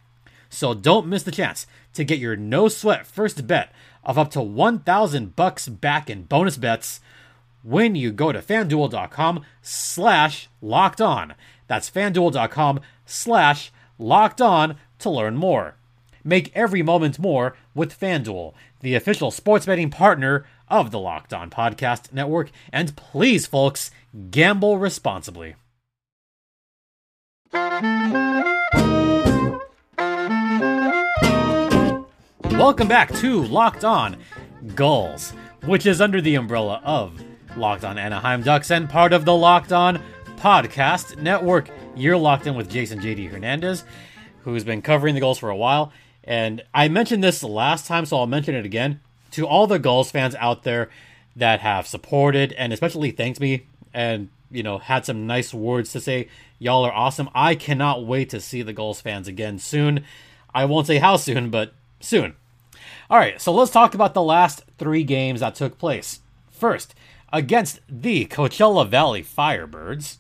So 0.50 0.74
don't 0.74 1.08
miss 1.08 1.24
the 1.24 1.32
chance 1.32 1.68
to 1.94 2.04
get 2.04 2.20
your 2.20 2.36
no 2.36 2.70
sweat 2.70 3.06
first 3.06 3.46
bet 3.46 3.72
of 4.04 4.18
up 4.18 4.32
to 4.32 4.42
1000 4.42 5.36
bucks 5.36 5.68
back 5.68 6.10
in 6.10 6.24
bonus 6.24 6.58
bets 6.58 7.02
when 7.62 7.96
you 7.96 8.12
go 8.12 8.32
to 8.32 8.40
fanduel.com 8.40 9.44
slash 9.62 10.48
locked 10.62 11.02
on. 11.02 11.36
That's 11.68 11.90
fanduel.com 11.90 12.80
slash 13.06 13.72
locked 13.98 14.42
on 14.42 14.78
to 15.00 15.10
learn 15.10 15.36
more. 15.36 15.76
Make 16.24 16.52
every 16.56 16.82
moment 16.82 17.20
more 17.20 17.56
with 17.74 17.98
FanDuel, 17.98 18.54
the 18.82 18.96
official 18.96 19.32
sports 19.32 19.66
betting 19.66 19.90
partner 19.90 20.46
of 20.68 20.92
the 20.92 21.00
Locked 21.00 21.34
On 21.34 21.50
Podcast 21.50 22.12
Network. 22.14 22.52
And 22.72 22.96
please, 22.96 23.48
folks, 23.48 23.92
gamble 24.32 24.78
responsibly. 24.78 25.56
Welcome 32.52 32.88
back 32.88 33.14
to 33.16 33.44
Locked 33.44 33.86
On 33.86 34.18
Gulls, 34.76 35.32
which 35.66 35.86
is 35.86 36.02
under 36.02 36.22
the 36.22 36.36
umbrella 36.36 36.82
of 36.84 37.24
Locked 37.56 37.86
On 37.86 37.98
Anaheim 37.98 38.44
Ducks 38.44 38.70
and 38.70 38.90
part 38.90 39.14
of 39.14 39.26
the 39.26 39.36
Locked 39.36 39.72
On 39.72 40.02
Podcast 40.38 41.18
Network. 41.18 41.70
You're 41.96 42.18
locked 42.18 42.48
in 42.48 42.56
with 42.56 42.70
Jason 42.70 43.00
JD 43.00 43.30
Hernandez, 43.30 43.84
who's 44.42 44.64
been 44.64 44.82
covering 44.82 45.16
the 45.16 45.22
Gulls 45.22 45.40
for 45.40 45.50
a 45.50 45.56
while. 45.56 45.92
And 46.30 46.62
I 46.76 46.88
mentioned 46.90 47.24
this 47.24 47.44
last 47.44 47.88
time, 47.88 48.06
so 48.06 48.20
I'll 48.20 48.28
mention 48.28 48.54
it 48.54 48.64
again. 48.64 49.00
To 49.32 49.48
all 49.48 49.66
the 49.66 49.80
Gulls 49.80 50.12
fans 50.12 50.36
out 50.36 50.62
there 50.64 50.90
that 51.36 51.62
have 51.62 51.88
supported 51.88 52.54
and 52.54 52.72
especially 52.72 53.10
thanked 53.10 53.40
me 53.40 53.66
and, 53.96 54.30
you 54.52 54.62
know, 54.62 54.78
had 54.78 55.06
some 55.06 55.26
nice 55.26 55.56
words 55.56 55.92
to 55.94 56.00
say, 56.00 56.30
y'all 56.60 56.86
are 56.86 56.94
awesome. 56.94 57.30
I 57.34 57.56
cannot 57.56 58.06
wait 58.06 58.30
to 58.30 58.40
see 58.40 58.62
the 58.62 58.74
Gulls 58.74 59.02
fans 59.02 59.28
again 59.28 59.58
soon. 59.58 60.06
I 60.54 60.66
won't 60.66 60.86
say 60.86 61.00
how 61.00 61.18
soon, 61.18 61.50
but 61.50 61.74
soon. 62.00 62.36
All 63.10 63.18
right, 63.18 63.42
so 63.42 63.52
let's 63.52 63.72
talk 63.72 63.96
about 63.96 64.14
the 64.14 64.22
last 64.22 64.64
three 64.78 65.04
games 65.04 65.40
that 65.40 65.56
took 65.56 65.80
place. 65.80 66.20
First, 66.52 66.94
against 67.34 67.80
the 67.90 68.28
Coachella 68.28 68.88
Valley 68.88 69.24
Firebirds. 69.24 70.18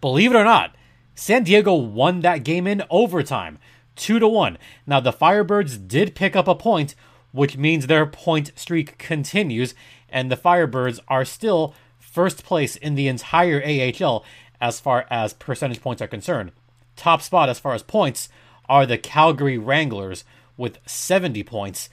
Believe 0.00 0.32
it 0.32 0.38
or 0.38 0.44
not, 0.44 0.74
San 1.14 1.44
Diego 1.44 1.74
won 1.74 2.20
that 2.20 2.42
game 2.42 2.66
in 2.66 2.82
overtime, 2.90 3.58
2 3.96 4.18
to 4.18 4.28
1. 4.28 4.58
Now 4.86 5.00
the 5.00 5.12
Firebirds 5.12 5.86
did 5.86 6.14
pick 6.14 6.34
up 6.34 6.48
a 6.48 6.54
point, 6.54 6.94
which 7.32 7.56
means 7.56 7.86
their 7.86 8.06
point 8.06 8.52
streak 8.56 8.98
continues 8.98 9.74
and 10.08 10.30
the 10.30 10.36
Firebirds 10.36 11.00
are 11.08 11.24
still 11.24 11.74
first 11.98 12.44
place 12.44 12.76
in 12.76 12.94
the 12.94 13.08
entire 13.08 13.62
AHL 13.64 14.24
as 14.60 14.78
far 14.78 15.06
as 15.10 15.32
percentage 15.32 15.80
points 15.80 16.02
are 16.02 16.06
concerned. 16.06 16.52
Top 16.94 17.22
spot 17.22 17.48
as 17.48 17.58
far 17.58 17.74
as 17.74 17.82
points 17.82 18.28
are 18.68 18.86
the 18.86 18.98
Calgary 18.98 19.58
Wranglers 19.58 20.24
with 20.56 20.78
70 20.86 21.42
points. 21.42 21.88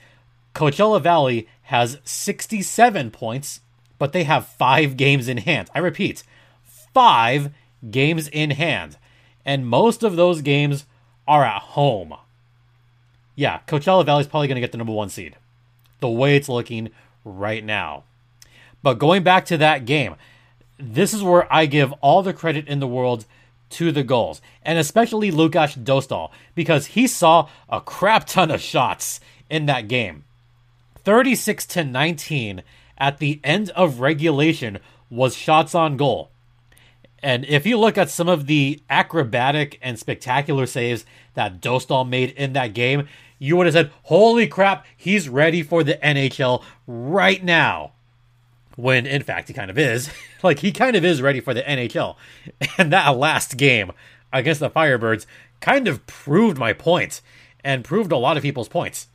Coachella 0.54 1.02
Valley 1.02 1.48
has 1.62 1.98
67 2.04 3.10
points, 3.10 3.60
but 3.98 4.12
they 4.12 4.24
have 4.24 4.46
five 4.46 4.96
games 4.96 5.26
in 5.26 5.38
hand. 5.38 5.68
I 5.74 5.78
repeat, 5.78 6.22
five 6.62 7.50
games 7.90 8.28
in 8.28 8.50
hand. 8.50 8.98
And 9.44 9.66
most 9.66 10.02
of 10.02 10.16
those 10.16 10.42
games 10.42 10.84
are 11.26 11.44
at 11.44 11.62
home. 11.62 12.14
Yeah, 13.36 13.60
Coachella 13.66 14.04
Valley 14.04 14.22
is 14.22 14.26
probably 14.26 14.48
going 14.48 14.56
to 14.56 14.60
get 14.60 14.72
the 14.72 14.78
number 14.78 14.92
one 14.92 15.08
seed, 15.08 15.36
the 16.00 16.08
way 16.08 16.36
it's 16.36 16.48
looking 16.48 16.90
right 17.24 17.64
now. 17.64 18.04
But 18.82 18.98
going 18.98 19.22
back 19.22 19.44
to 19.46 19.56
that 19.58 19.84
game, 19.84 20.16
this 20.78 21.12
is 21.12 21.22
where 21.22 21.52
I 21.52 21.66
give 21.66 21.92
all 22.00 22.22
the 22.22 22.32
credit 22.32 22.66
in 22.66 22.80
the 22.80 22.86
world 22.86 23.24
to 23.70 23.92
the 23.92 24.02
Gulls, 24.02 24.42
and 24.62 24.78
especially 24.78 25.30
Lukas 25.30 25.76
Dostal, 25.76 26.30
because 26.54 26.86
he 26.86 27.06
saw 27.06 27.48
a 27.68 27.80
crap 27.80 28.26
ton 28.26 28.50
of 28.50 28.60
shots 28.60 29.20
in 29.48 29.66
that 29.66 29.88
game. 29.88 30.24
36 31.04 31.66
to 31.66 31.84
19 31.84 32.62
at 32.98 33.18
the 33.18 33.40
end 33.42 33.70
of 33.70 34.00
regulation 34.00 34.78
was 35.08 35.34
shots 35.34 35.74
on 35.74 35.96
goal. 35.96 36.30
And 37.22 37.44
if 37.44 37.66
you 37.66 37.78
look 37.78 37.98
at 37.98 38.10
some 38.10 38.28
of 38.28 38.46
the 38.46 38.80
acrobatic 38.88 39.78
and 39.82 39.98
spectacular 39.98 40.66
saves 40.66 41.04
that 41.34 41.60
Dostal 41.60 42.08
made 42.08 42.30
in 42.30 42.54
that 42.54 42.74
game, 42.74 43.08
you 43.38 43.56
would 43.56 43.66
have 43.66 43.74
said, 43.74 43.90
Holy 44.04 44.46
crap, 44.46 44.86
he's 44.96 45.28
ready 45.28 45.62
for 45.62 45.82
the 45.82 45.94
NHL 45.94 46.62
right 46.86 47.42
now. 47.42 47.92
When 48.76 49.06
in 49.06 49.22
fact 49.22 49.48
he 49.48 49.54
kind 49.54 49.70
of 49.70 49.78
is. 49.78 50.10
like 50.42 50.60
he 50.60 50.72
kind 50.72 50.96
of 50.96 51.04
is 51.04 51.20
ready 51.20 51.40
for 51.40 51.54
the 51.54 51.62
NHL. 51.62 52.16
And 52.78 52.92
that 52.92 53.16
last 53.16 53.56
game 53.56 53.92
against 54.32 54.60
the 54.60 54.70
Firebirds 54.70 55.26
kind 55.60 55.88
of 55.88 56.06
proved 56.06 56.56
my 56.56 56.72
point 56.72 57.20
and 57.62 57.84
proved 57.84 58.12
a 58.12 58.16
lot 58.16 58.36
of 58.36 58.42
people's 58.42 58.68
points. 58.68 59.08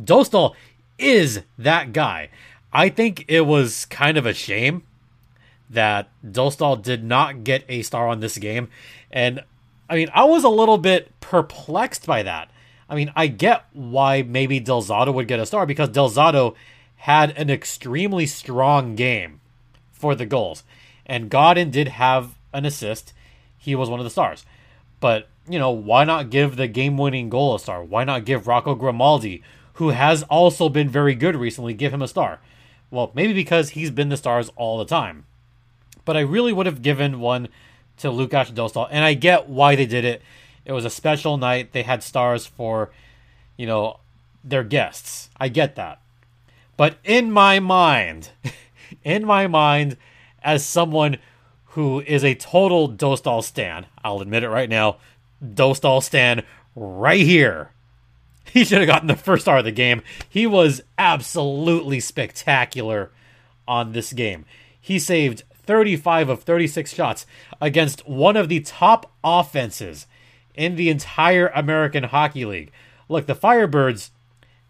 Dostal 0.00 0.54
is 0.98 1.42
that 1.58 1.92
guy. 1.92 2.30
I 2.72 2.88
think 2.88 3.24
it 3.28 3.42
was 3.42 3.84
kind 3.86 4.16
of 4.16 4.26
a 4.26 4.32
shame 4.34 4.82
that 5.72 6.08
Dostal 6.24 6.80
did 6.80 7.02
not 7.02 7.44
get 7.44 7.64
a 7.68 7.82
star 7.82 8.08
on 8.08 8.20
this 8.20 8.38
game. 8.38 8.68
And 9.10 9.42
I 9.88 9.96
mean, 9.96 10.10
I 10.14 10.24
was 10.24 10.44
a 10.44 10.48
little 10.48 10.78
bit 10.78 11.18
perplexed 11.20 12.06
by 12.06 12.22
that. 12.22 12.50
I 12.88 12.94
mean, 12.94 13.12
I 13.16 13.26
get 13.26 13.64
why 13.72 14.22
maybe 14.22 14.60
Del 14.60 14.82
Zotto 14.82 15.12
would 15.14 15.28
get 15.28 15.40
a 15.40 15.46
star 15.46 15.66
because 15.66 15.88
Del 15.88 16.10
Zotto 16.10 16.54
had 16.96 17.30
an 17.36 17.50
extremely 17.50 18.26
strong 18.26 18.94
game 18.94 19.40
for 19.90 20.14
the 20.14 20.26
Gulls. 20.26 20.62
And 21.06 21.30
Godin 21.30 21.70
did 21.70 21.88
have 21.88 22.34
an 22.52 22.64
assist. 22.64 23.12
He 23.58 23.74
was 23.74 23.88
one 23.88 23.98
of 23.98 24.04
the 24.04 24.10
stars. 24.10 24.44
But, 25.00 25.28
you 25.48 25.58
know, 25.58 25.70
why 25.70 26.04
not 26.04 26.30
give 26.30 26.56
the 26.56 26.68
game 26.68 26.96
winning 26.96 27.28
goal 27.28 27.54
a 27.54 27.58
star? 27.58 27.82
Why 27.82 28.04
not 28.04 28.24
give 28.24 28.46
Rocco 28.46 28.74
Grimaldi, 28.74 29.42
who 29.74 29.88
has 29.88 30.22
also 30.24 30.68
been 30.68 30.88
very 30.88 31.14
good 31.14 31.34
recently, 31.34 31.74
give 31.74 31.92
him 31.92 32.02
a 32.02 32.08
star? 32.08 32.40
Well, 32.90 33.10
maybe 33.14 33.32
because 33.32 33.70
he's 33.70 33.90
been 33.90 34.10
the 34.10 34.16
stars 34.16 34.50
all 34.54 34.78
the 34.78 34.84
time. 34.84 35.24
But 36.04 36.16
I 36.16 36.20
really 36.20 36.52
would 36.52 36.66
have 36.66 36.82
given 36.82 37.20
one 37.20 37.48
to 37.98 38.10
Lukas 38.10 38.50
Dostal, 38.50 38.88
and 38.90 39.04
I 39.04 39.14
get 39.14 39.48
why 39.48 39.76
they 39.76 39.86
did 39.86 40.04
it. 40.04 40.22
It 40.64 40.72
was 40.72 40.84
a 40.84 40.90
special 40.90 41.36
night. 41.36 41.72
They 41.72 41.82
had 41.82 42.02
stars 42.02 42.46
for, 42.46 42.90
you 43.56 43.66
know, 43.66 44.00
their 44.44 44.64
guests. 44.64 45.30
I 45.38 45.48
get 45.48 45.76
that. 45.76 46.00
But 46.76 46.98
in 47.04 47.30
my 47.30 47.60
mind, 47.60 48.30
in 49.04 49.24
my 49.24 49.46
mind, 49.46 49.96
as 50.42 50.64
someone 50.64 51.18
who 51.66 52.00
is 52.00 52.24
a 52.24 52.34
total 52.34 52.88
Dostal 52.88 53.42
stan, 53.42 53.86
I'll 54.04 54.20
admit 54.20 54.42
it 54.42 54.50
right 54.50 54.68
now, 54.68 54.96
Dostal 55.42 56.02
stan 56.02 56.42
right 56.74 57.20
here. 57.20 57.70
He 58.44 58.64
should 58.64 58.78
have 58.78 58.86
gotten 58.86 59.08
the 59.08 59.16
first 59.16 59.42
star 59.42 59.58
of 59.58 59.64
the 59.64 59.72
game. 59.72 60.02
He 60.28 60.46
was 60.46 60.82
absolutely 60.98 62.00
spectacular 62.00 63.10
on 63.66 63.92
this 63.92 64.12
game. 64.12 64.44
He 64.78 64.98
saved 64.98 65.44
35 65.64 66.28
of 66.28 66.42
36 66.42 66.92
shots 66.92 67.26
against 67.60 68.06
one 68.08 68.36
of 68.36 68.48
the 68.48 68.60
top 68.60 69.10
offenses 69.22 70.06
in 70.54 70.76
the 70.76 70.90
entire 70.90 71.48
American 71.48 72.04
Hockey 72.04 72.44
League. 72.44 72.72
Look, 73.08 73.26
the 73.26 73.34
Firebirds, 73.34 74.10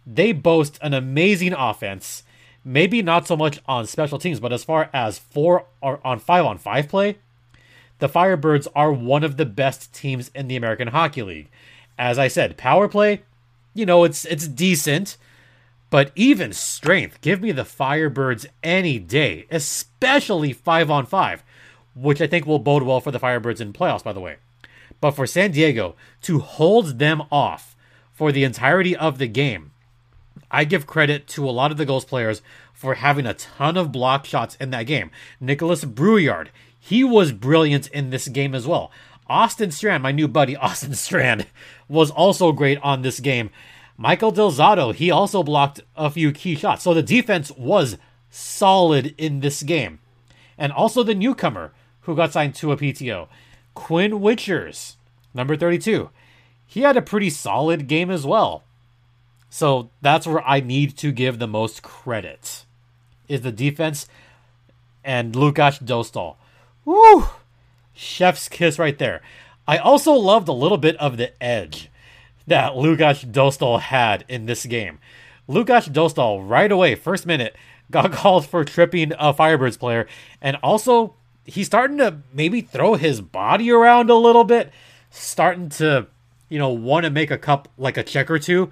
they 0.06 0.32
boast 0.32 0.78
an 0.82 0.94
amazing 0.94 1.52
offense. 1.52 2.22
Maybe 2.64 3.02
not 3.02 3.26
so 3.26 3.37
much 3.37 3.61
on 3.66 3.87
special 3.87 4.18
teams, 4.18 4.40
but 4.40 4.52
as 4.52 4.64
far 4.64 4.88
as 4.92 5.18
four 5.18 5.66
or 5.80 6.00
on 6.06 6.18
five 6.18 6.44
on 6.44 6.58
five 6.58 6.88
play, 6.88 7.18
the 7.99 8.08
Firebirds 8.08 8.66
are 8.75 8.92
one 8.92 9.25
of 9.25 9.37
the 9.37 9.46
best 9.46 9.92
teams 9.92 10.30
in 10.34 10.49
the 10.49 10.56
American 10.56 10.88
Hockey 10.88 11.22
League. 11.22 11.49
As 11.99 12.18
I 12.18 12.28
said, 12.28 12.56
power 12.56 12.88
play, 12.88 13.22
you 13.75 13.87
know, 13.87 14.04
it's 14.04 14.25
it's 14.25 14.49
decent. 14.49 15.16
But 15.92 16.11
even 16.16 16.54
strength, 16.54 17.20
give 17.20 17.42
me 17.42 17.52
the 17.52 17.64
Firebirds 17.64 18.46
any 18.62 18.99
day, 18.99 19.44
especially 19.50 20.54
five 20.54 20.90
on 20.90 21.04
five, 21.04 21.44
which 21.94 22.22
I 22.22 22.26
think 22.26 22.46
will 22.46 22.58
bode 22.58 22.82
well 22.82 22.99
for 22.99 23.11
the 23.11 23.20
Firebirds 23.20 23.61
in 23.61 23.75
playoffs, 23.75 24.02
by 24.02 24.14
the 24.14 24.20
way. 24.20 24.37
But 25.02 25.11
for 25.11 25.26
San 25.26 25.50
Diego 25.50 25.94
to 26.22 26.38
hold 26.38 26.99
them 26.99 27.20
off 27.30 27.76
for 28.11 28.32
the 28.32 28.42
entirety 28.42 28.96
of 28.96 29.18
the 29.18 29.26
game, 29.26 29.72
I 30.50 30.64
give 30.64 30.87
credit 30.87 31.26
to 31.28 31.46
a 31.46 31.52
lot 31.52 31.70
of 31.70 31.76
the 31.76 31.84
Gulls 31.84 32.06
players 32.06 32.40
for 32.72 32.94
having 32.94 33.26
a 33.26 33.34
ton 33.34 33.76
of 33.76 33.92
block 33.92 34.25
shots 34.25 34.56
in 34.58 34.70
that 34.70 34.84
game. 34.84 35.11
Nikolas 35.40 35.84
Brouillard, 35.84 36.49
he 36.80 37.04
was 37.04 37.32
brilliant 37.32 37.88
in 37.88 38.08
this 38.08 38.28
game 38.28 38.54
as 38.54 38.66
well. 38.66 38.90
Austin 39.26 39.70
Strand, 39.70 40.02
my 40.02 40.11
new 40.11 40.26
buddy 40.26 40.56
Austin 40.56 40.94
Strand, 40.94 41.49
was 41.87 42.11
also 42.11 42.50
great 42.52 42.78
on 42.78 43.02
this 43.02 43.20
game. 43.20 43.50
Michael 44.02 44.32
Del 44.32 44.50
Zotto, 44.50 44.92
he 44.92 45.12
also 45.12 45.44
blocked 45.44 45.80
a 45.97 46.11
few 46.11 46.32
key 46.32 46.56
shots. 46.56 46.82
So 46.82 46.92
the 46.92 47.04
defense 47.04 47.52
was 47.52 47.99
solid 48.30 49.14
in 49.16 49.38
this 49.38 49.62
game. 49.62 50.00
And 50.59 50.73
also 50.73 51.04
the 51.04 51.14
newcomer 51.14 51.71
who 52.00 52.16
got 52.16 52.32
signed 52.32 52.56
to 52.56 52.73
a 52.73 52.76
PTO, 52.76 53.28
Quinn 53.75 54.14
Witchers, 54.14 54.97
number 55.32 55.54
32. 55.54 56.11
He 56.66 56.80
had 56.80 56.97
a 56.97 57.00
pretty 57.00 57.30
solid 57.30 57.87
game 57.87 58.11
as 58.11 58.26
well. 58.26 58.64
So 59.49 59.90
that's 60.00 60.26
where 60.26 60.42
I 60.44 60.59
need 60.59 60.97
to 60.99 61.12
give 61.12 61.38
the 61.38 61.47
most 61.47 61.85
credit. 61.85 62.64
Is 63.28 63.42
the 63.42 63.52
defense 63.52 64.09
and 65.04 65.37
Lukas 65.37 65.78
Dostal. 65.78 66.35
Woo! 66.85 67.26
Chef's 67.94 68.49
kiss 68.49 68.80
right 68.80 68.99
there. 68.99 69.23
I 69.68 69.78
also 69.78 70.12
loved 70.12 70.49
a 70.49 70.52
little 70.52 70.76
bit 70.76 70.97
of 70.97 71.18
the 71.18 71.40
edge 71.40 71.88
that 72.46 72.76
Lukas 72.76 73.25
Dostal 73.25 73.80
had 73.80 74.25
in 74.28 74.46
this 74.46 74.66
game. 74.66 74.99
Lukas 75.49 75.88
Dostal, 75.88 76.49
right 76.49 76.70
away, 76.70 76.94
first 76.94 77.26
minute, 77.26 77.56
got 77.90 78.12
called 78.12 78.46
for 78.46 78.64
tripping 78.64 79.12
a 79.12 79.34
Firebirds 79.34 79.78
player, 79.78 80.06
and 80.40 80.56
also 80.62 81.14
he's 81.44 81.66
starting 81.66 81.99
to 81.99 82.18
maybe 82.32 82.61
throw 82.61 82.94
his 82.94 83.20
body 83.20 83.70
around 83.70 84.11
a 84.11 84.14
little 84.14 84.44
bit, 84.44 84.72
starting 85.11 85.68
to, 85.68 86.06
you 86.49 86.58
know, 86.58 86.70
want 86.70 87.04
to 87.04 87.11
make 87.11 87.30
a 87.30 87.38
cup 87.38 87.68
like 87.76 87.96
a 87.96 88.02
check 88.02 88.30
or 88.30 88.38
two. 88.38 88.70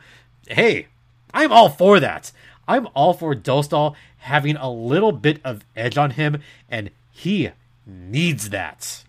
Hey, 0.49 0.89
I'm 1.33 1.53
all 1.53 1.69
for 1.69 2.01
that. 2.01 2.33
I'm 2.67 2.89
all 2.95 3.15
for 3.15 3.35
Dostal 3.35 3.95
having 4.19 4.57
a 4.57 4.71
little 4.71 5.13
bit 5.13 5.41
of 5.45 5.65
edge 5.75 5.99
on 5.99 6.13
him, 6.13 6.43
and 6.69 6.91
he 7.11 7.51
needs 7.87 8.51
that 8.51 9.05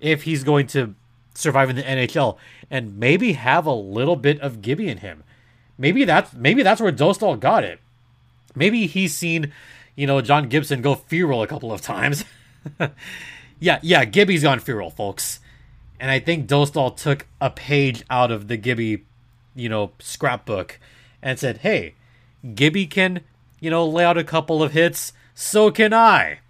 if 0.00 0.24
he's 0.24 0.44
going 0.44 0.66
to 0.68 0.94
survive 1.38 1.70
in 1.70 1.76
the 1.76 1.82
NHL 1.82 2.36
and 2.70 2.98
maybe 2.98 3.32
have 3.34 3.66
a 3.66 3.72
little 3.72 4.16
bit 4.16 4.40
of 4.40 4.62
Gibby 4.62 4.88
in 4.88 4.98
him. 4.98 5.24
Maybe 5.78 6.04
that's 6.04 6.32
maybe 6.34 6.62
that's 6.62 6.80
where 6.80 6.92
Dostal 6.92 7.38
got 7.38 7.64
it. 7.64 7.80
Maybe 8.54 8.86
he's 8.86 9.16
seen, 9.16 9.52
you 9.94 10.06
know, 10.06 10.20
John 10.20 10.48
Gibson 10.48 10.82
go 10.82 10.96
feral 10.96 11.42
a 11.42 11.46
couple 11.46 11.72
of 11.72 11.80
times. 11.80 12.24
yeah, 13.60 13.78
yeah, 13.82 14.04
Gibby's 14.04 14.42
gone 14.42 14.58
feral, 14.58 14.90
folks. 14.90 15.38
And 16.00 16.10
I 16.10 16.18
think 16.18 16.48
Dostal 16.48 16.96
took 16.96 17.26
a 17.40 17.50
page 17.50 18.04
out 18.10 18.30
of 18.30 18.48
the 18.48 18.56
Gibby, 18.56 19.04
you 19.54 19.68
know, 19.68 19.92
scrapbook 20.00 20.80
and 21.22 21.38
said, 21.38 21.58
"Hey, 21.58 21.94
Gibby 22.54 22.86
can, 22.86 23.20
you 23.60 23.70
know, 23.70 23.86
lay 23.86 24.04
out 24.04 24.18
a 24.18 24.24
couple 24.24 24.62
of 24.62 24.72
hits, 24.72 25.12
so 25.34 25.70
can 25.70 25.92
I." 25.92 26.40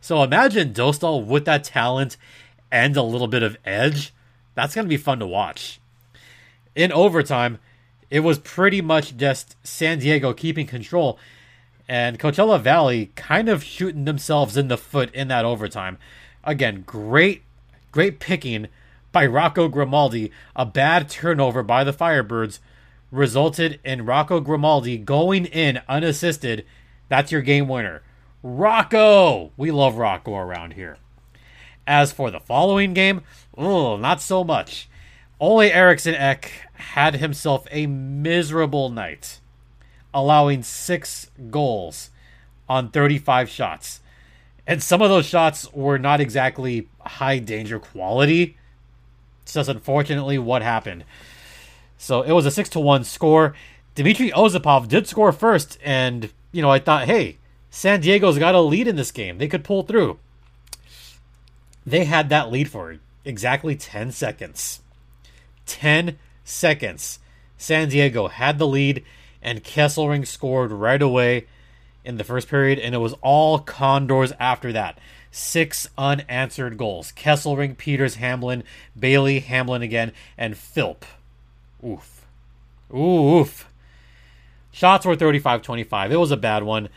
So 0.00 0.22
imagine 0.22 0.72
Dostal 0.72 1.24
with 1.24 1.44
that 1.44 1.64
talent 1.64 2.16
and 2.70 2.96
a 2.96 3.02
little 3.02 3.28
bit 3.28 3.42
of 3.42 3.56
edge. 3.64 4.12
That's 4.54 4.74
going 4.74 4.84
to 4.84 4.88
be 4.90 4.96
fun 4.96 5.18
to 5.20 5.26
watch. 5.26 5.80
In 6.74 6.92
overtime, 6.92 7.58
it 8.10 8.20
was 8.20 8.38
pretty 8.38 8.80
much 8.80 9.16
just 9.16 9.56
San 9.62 9.98
Diego 9.98 10.32
keeping 10.32 10.66
control 10.66 11.18
and 11.90 12.20
Coachella 12.20 12.60
Valley 12.60 13.10
kind 13.16 13.48
of 13.48 13.64
shooting 13.64 14.04
themselves 14.04 14.56
in 14.56 14.68
the 14.68 14.78
foot 14.78 15.12
in 15.12 15.26
that 15.26 15.44
overtime. 15.44 15.98
Again, 16.44 16.84
great, 16.86 17.42
great 17.90 18.20
picking 18.20 18.68
by 19.10 19.26
Rocco 19.26 19.66
Grimaldi. 19.66 20.30
A 20.54 20.64
bad 20.64 21.08
turnover 21.08 21.64
by 21.64 21.82
the 21.82 21.92
Firebirds 21.92 22.60
resulted 23.10 23.80
in 23.84 24.06
Rocco 24.06 24.38
Grimaldi 24.38 24.98
going 24.98 25.46
in 25.46 25.80
unassisted. 25.88 26.64
That's 27.08 27.32
your 27.32 27.42
game 27.42 27.66
winner. 27.66 28.02
Rocco! 28.40 29.50
We 29.56 29.72
love 29.72 29.96
Rocco 29.96 30.36
around 30.36 30.74
here. 30.74 30.96
As 31.90 32.12
for 32.12 32.30
the 32.30 32.38
following 32.38 32.94
game, 32.94 33.22
oh, 33.58 33.96
not 33.96 34.20
so 34.20 34.44
much. 34.44 34.88
Olle 35.40 35.62
Eriksson 35.62 36.14
Ek 36.14 36.52
had 36.74 37.16
himself 37.16 37.66
a 37.72 37.88
miserable 37.88 38.90
night, 38.90 39.40
allowing 40.14 40.62
six 40.62 41.32
goals 41.50 42.10
on 42.68 42.92
35 42.92 43.48
shots. 43.48 44.02
And 44.68 44.80
some 44.80 45.02
of 45.02 45.10
those 45.10 45.26
shots 45.26 45.72
were 45.72 45.98
not 45.98 46.20
exactly 46.20 46.88
high 47.00 47.40
danger 47.40 47.80
quality. 47.80 48.56
It's 49.42 49.54
just 49.54 49.68
unfortunately 49.68 50.38
what 50.38 50.62
happened. 50.62 51.02
So 51.98 52.22
it 52.22 52.30
was 52.30 52.46
a 52.46 52.52
6 52.52 52.68
to 52.68 52.78
1 52.78 53.02
score. 53.02 53.56
Dmitry 53.96 54.30
Ozapov 54.30 54.86
did 54.86 55.08
score 55.08 55.32
first, 55.32 55.76
and, 55.82 56.30
you 56.52 56.62
know, 56.62 56.70
I 56.70 56.78
thought, 56.78 57.06
hey, 57.06 57.38
San 57.68 58.00
Diego's 58.00 58.38
got 58.38 58.54
a 58.54 58.60
lead 58.60 58.86
in 58.86 58.94
this 58.94 59.10
game. 59.10 59.38
They 59.38 59.48
could 59.48 59.64
pull 59.64 59.82
through. 59.82 60.20
They 61.84 62.04
had 62.04 62.28
that 62.28 62.50
lead 62.50 62.68
for 62.68 62.96
exactly 63.24 63.76
10 63.76 64.12
seconds. 64.12 64.80
10 65.66 66.18
seconds. 66.44 67.18
San 67.56 67.88
Diego 67.88 68.28
had 68.28 68.58
the 68.58 68.66
lead, 68.66 69.04
and 69.42 69.64
Kesselring 69.64 70.26
scored 70.26 70.72
right 70.72 71.00
away 71.00 71.46
in 72.04 72.16
the 72.16 72.24
first 72.24 72.48
period, 72.48 72.78
and 72.78 72.94
it 72.94 72.98
was 72.98 73.14
all 73.22 73.58
Condors 73.58 74.32
after 74.40 74.72
that. 74.72 74.98
Six 75.30 75.88
unanswered 75.96 76.76
goals. 76.76 77.12
Kesselring, 77.12 77.76
Peters, 77.76 78.16
Hamblin, 78.16 78.64
Bailey, 78.98 79.40
Hamblin 79.40 79.82
again, 79.82 80.12
and 80.36 80.56
Philp. 80.56 81.04
Oof. 81.84 82.26
Oof. 82.94 83.70
Shots 84.72 85.06
were 85.06 85.16
35 85.16 85.62
25. 85.62 86.12
It 86.12 86.16
was 86.16 86.30
a 86.30 86.36
bad 86.36 86.62
one. 86.62 86.88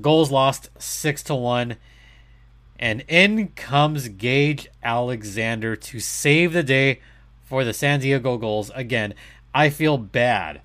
Gulls 0.00 0.30
lost 0.30 0.70
6 0.78 1.22
to 1.24 1.34
1. 1.34 1.76
And 2.80 3.04
in 3.08 3.48
comes 3.48 4.08
Gage 4.08 4.68
Alexander 4.82 5.76
to 5.76 6.00
save 6.00 6.54
the 6.54 6.62
day 6.62 7.00
for 7.44 7.62
the 7.62 7.74
San 7.74 8.00
Diego 8.00 8.38
Gulls. 8.38 8.70
Again, 8.74 9.12
I 9.54 9.68
feel 9.68 9.98
bad 9.98 10.62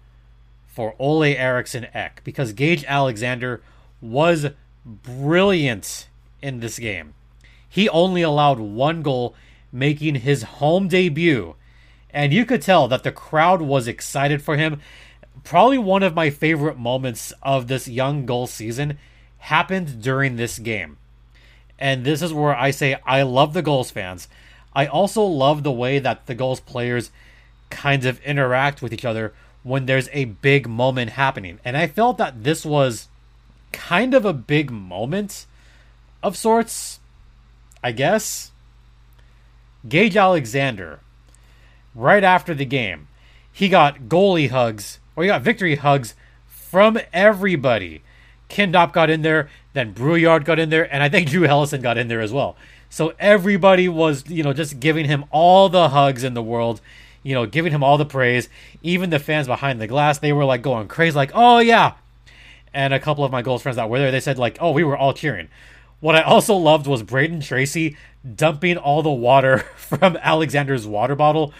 for 0.65 0.95
Olle 0.97 1.23
Eriksson 1.23 1.88
Ek 1.93 2.21
because 2.23 2.54
Gage 2.54 2.86
Alexander 2.86 3.62
was 3.99 4.47
brilliant 4.86 6.08
in 6.41 6.62
this 6.62 6.80
game. 6.80 7.15
He 7.67 7.89
only 7.89 8.21
allowed 8.21 8.60
one 8.60 9.01
goal, 9.01 9.36
making 9.73 10.15
his 10.15 10.43
home 10.43 10.88
debut. 10.88 11.56
And 12.12 12.32
you 12.32 12.45
could 12.45 12.62
tell 12.62 12.88
that 12.88 13.04
the 13.04 13.12
crowd 13.12 13.62
was 13.62 13.89
excited 13.89 14.41
for 14.41 14.56
him. 14.56 14.80
Probably 15.43 15.78
one 15.78 16.01
of 16.01 16.15
my 16.15 16.30
favorite 16.30 16.78
moments 16.78 17.34
of 17.41 17.67
this 17.67 17.89
young 17.89 18.25
goal 18.25 18.47
season 18.47 18.99
happened 19.39 20.01
during 20.01 20.38
this 20.38 20.60
game. 20.60 20.97
And 21.77 22.05
this 22.05 22.21
is 22.21 22.33
where 22.33 22.55
I 22.55 22.71
say 22.71 22.97
I 23.05 23.23
love 23.23 23.53
the 23.53 23.61
Gulls 23.61 23.91
fans. 23.91 24.27
I 24.73 24.85
also 24.88 25.23
love 25.23 25.63
the 25.63 25.71
way 25.71 25.99
that 25.99 26.25
the 26.25 26.35
Gulls 26.35 26.59
players 26.59 27.11
kind 27.69 28.05
of 28.05 28.21
interact 28.21 28.81
with 28.81 28.93
each 28.93 29.05
other 29.05 29.33
when 29.63 29.85
there's 29.85 30.09
a 30.11 30.25
big 30.25 30.67
moment 30.67 31.11
happening. 31.11 31.59
And 31.65 31.75
I 31.75 31.88
felt 31.88 32.17
that 32.17 32.43
this 32.43 32.65
was 32.65 33.07
kind 33.71 34.13
of 34.13 34.25
a 34.25 34.33
big 34.33 34.71
moment 34.71 35.45
of 36.21 36.38
sorts, 36.38 36.99
I 37.83 37.91
guess. 37.91 38.51
Gage 39.88 40.15
Alexander, 40.15 40.99
right 41.93 42.23
after 42.23 42.53
the 42.53 42.65
game, 42.65 43.07
he 43.51 43.69
got 43.69 44.03
goalie 44.03 44.49
hugs, 44.49 44.99
or 45.15 45.23
he 45.23 45.27
got 45.27 45.41
victory 45.41 45.75
hugs 45.75 46.15
from 46.47 46.99
everybody. 47.13 48.01
Kindopp 48.49 48.91
got 48.91 49.09
in 49.09 49.21
there, 49.21 49.49
then 49.75 49.93
Brouillard 49.93 50.45
got 50.45 50.57
in 50.57 50.69
there, 50.69 50.91
and 50.91 51.03
I 51.03 51.09
think 51.09 51.29
Drew 51.29 51.47
Helleson 51.47 51.81
got 51.81 51.97
in 51.97 52.07
there 52.07 52.21
as 52.21 52.33
well. 52.33 52.55
So 52.89 53.13
everybody 53.19 53.88
was, 53.89 54.27
you 54.29 54.41
know, 54.41 54.53
just 54.53 54.79
giving 54.79 55.05
him 55.05 55.25
all 55.29 55.69
the 55.69 55.89
hugs 55.89 56.23
in 56.23 56.33
the 56.33 56.41
world, 56.41 56.81
you 57.23 57.33
know, 57.35 57.45
giving 57.45 57.71
him 57.71 57.83
all 57.83 57.97
the 57.97 58.05
praise. 58.05 58.49
Even 58.81 59.09
the 59.09 59.19
fans 59.19 59.47
behind 59.47 59.81
the 59.81 59.88
glass, 59.88 60.17
they 60.17 60.33
were 60.33 60.45
like 60.45 60.61
going 60.61 60.88
crazy, 60.88 61.15
like, 61.15 61.31
oh 61.33 61.59
yeah. 61.59 61.93
And 62.73 62.93
a 62.93 62.99
couple 62.99 63.23
of 63.23 63.31
my 63.31 63.41
Gulls 63.41 63.61
friends 63.61 63.75
that 63.75 63.89
were 63.89 63.99
there, 63.99 64.11
they 64.11 64.19
said, 64.19 64.38
like, 64.38 64.57
oh, 64.59 64.71
we 64.71 64.83
were 64.83 64.97
all 64.97 65.13
cheering. 65.13 65.49
What 65.99 66.15
I 66.15 66.21
also 66.21 66.55
loved 66.55 66.88
was 66.88 67.03
Brayden 67.03 67.45
Tracy 67.45 67.97
dumping 68.35 68.77
all 68.77 69.01
the 69.01 69.11
water 69.11 69.59
from 69.75 70.17
Alexander's 70.17 70.88
water 70.88 71.15
bottle. 71.15 71.53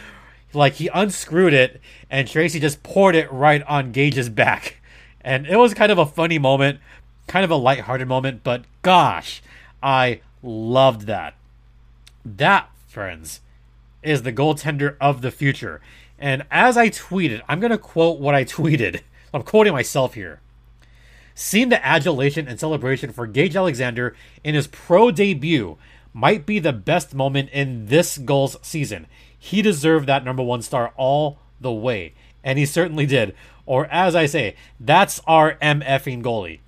Like 0.54 0.73
he 0.73 0.88
unscrewed 0.93 1.54
it 1.54 1.82
and 2.10 2.28
Tracy 2.28 2.60
just 2.60 2.82
poured 2.82 3.15
it 3.15 3.32
right 3.32 3.62
on 3.63 3.91
Gage's 3.91 4.30
back. 4.30 4.78
And 5.21 5.47
it 5.47 5.58
was 5.58 5.73
kind 5.73 5.91
of 5.91 5.97
a 5.97 6.06
funny 6.06 6.38
moment, 6.38 6.80
kind 7.28 7.44
of 7.44 7.52
a 7.52 7.56
lighthearted 7.56 8.08
moment, 8.08 8.42
but 8.44 8.64
gosh, 8.82 9.42
I 9.82 10.22
loved 10.42 11.02
that. 11.08 11.36
That, 12.24 12.70
friends, 12.88 13.42
is 14.04 14.24
the 14.24 14.34
goaltender 14.34 14.96
of 15.02 15.22
the 15.22 15.32
future. 15.32 15.82
And 16.18 16.44
as 16.50 16.78
I 16.78 16.90
tweeted, 16.90 17.42
I'm 17.48 17.60
going 17.60 17.72
to 17.72 17.78
quote 17.78 18.20
what 18.20 18.36
I 18.36 18.44
tweeted. 18.46 19.02
I'm 19.34 19.44
quoting 19.44 19.74
myself 19.74 20.14
here. 20.14 20.40
Seeing 21.34 21.68
the 21.68 21.86
adulation 21.86 22.48
and 22.48 22.60
celebration 22.60 23.12
for 23.12 23.28
Gage 23.28 23.58
Alexander 23.58 24.16
in 24.44 24.56
his 24.56 24.68
pro 24.68 25.12
debut 25.12 25.78
might 26.14 26.46
be 26.46 26.60
the 26.60 26.72
best 26.72 27.14
moment 27.14 27.50
in 27.50 27.88
this 27.88 28.18
Gulls 28.18 28.56
season. 28.62 29.06
He 29.38 29.62
deserved 29.62 30.08
that 30.08 30.24
number 30.24 30.42
one 30.42 30.62
star 30.62 30.94
all 30.96 31.40
the 31.60 31.74
way, 31.74 32.14
and 32.42 32.58
he 32.58 32.66
certainly 32.66 33.06
did. 33.06 33.36
Or 33.66 33.88
as 33.88 34.16
I 34.16 34.26
say, 34.26 34.56
that's 34.80 35.20
our 35.28 35.56
MFing 35.56 36.24
goalie. 36.24 36.60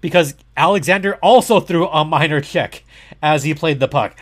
Because 0.00 0.34
Alexander 0.56 1.16
also 1.16 1.60
threw 1.60 1.88
a 1.88 2.04
minor 2.04 2.40
check 2.40 2.84
as 3.22 3.44
he 3.44 3.54
played 3.54 3.80
the 3.80 3.88
puck. 3.88 4.16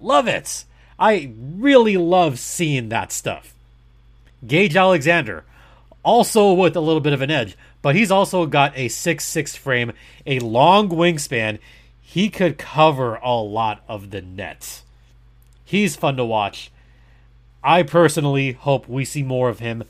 Love 0.00 0.28
it. 0.28 0.64
I 0.98 1.32
really 1.38 1.96
love 1.96 2.38
seeing 2.38 2.88
that 2.88 3.12
stuff. 3.12 3.52
Gage 4.46 4.76
Alexander, 4.76 5.44
also 6.02 6.52
with 6.52 6.76
a 6.76 6.80
little 6.80 7.00
bit 7.00 7.12
of 7.12 7.20
an 7.20 7.30
edge, 7.30 7.56
but 7.82 7.94
he's 7.94 8.10
also 8.10 8.46
got 8.46 8.72
a 8.76 8.88
6'6 8.88 9.56
frame, 9.56 9.92
a 10.26 10.38
long 10.38 10.88
wingspan. 10.88 11.58
He 12.00 12.30
could 12.30 12.58
cover 12.58 13.16
a 13.16 13.34
lot 13.34 13.82
of 13.88 14.10
the 14.10 14.22
net. 14.22 14.82
He's 15.64 15.96
fun 15.96 16.16
to 16.16 16.24
watch. 16.24 16.70
I 17.62 17.82
personally 17.82 18.52
hope 18.52 18.88
we 18.88 19.04
see 19.04 19.22
more 19.22 19.48
of 19.48 19.58
him 19.58 19.84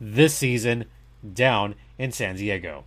this 0.00 0.34
season 0.34 0.86
down 1.32 1.74
in 1.98 2.10
San 2.10 2.36
Diego. 2.36 2.84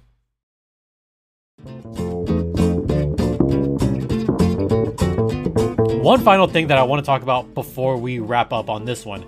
One 6.04 6.20
final 6.20 6.48
thing 6.48 6.68
that 6.68 6.78
I 6.78 6.84
want 6.84 7.00
to 7.00 7.06
talk 7.06 7.22
about 7.22 7.54
before 7.54 7.96
we 7.96 8.20
wrap 8.20 8.52
up 8.52 8.70
on 8.70 8.84
this 8.84 9.06
one. 9.06 9.26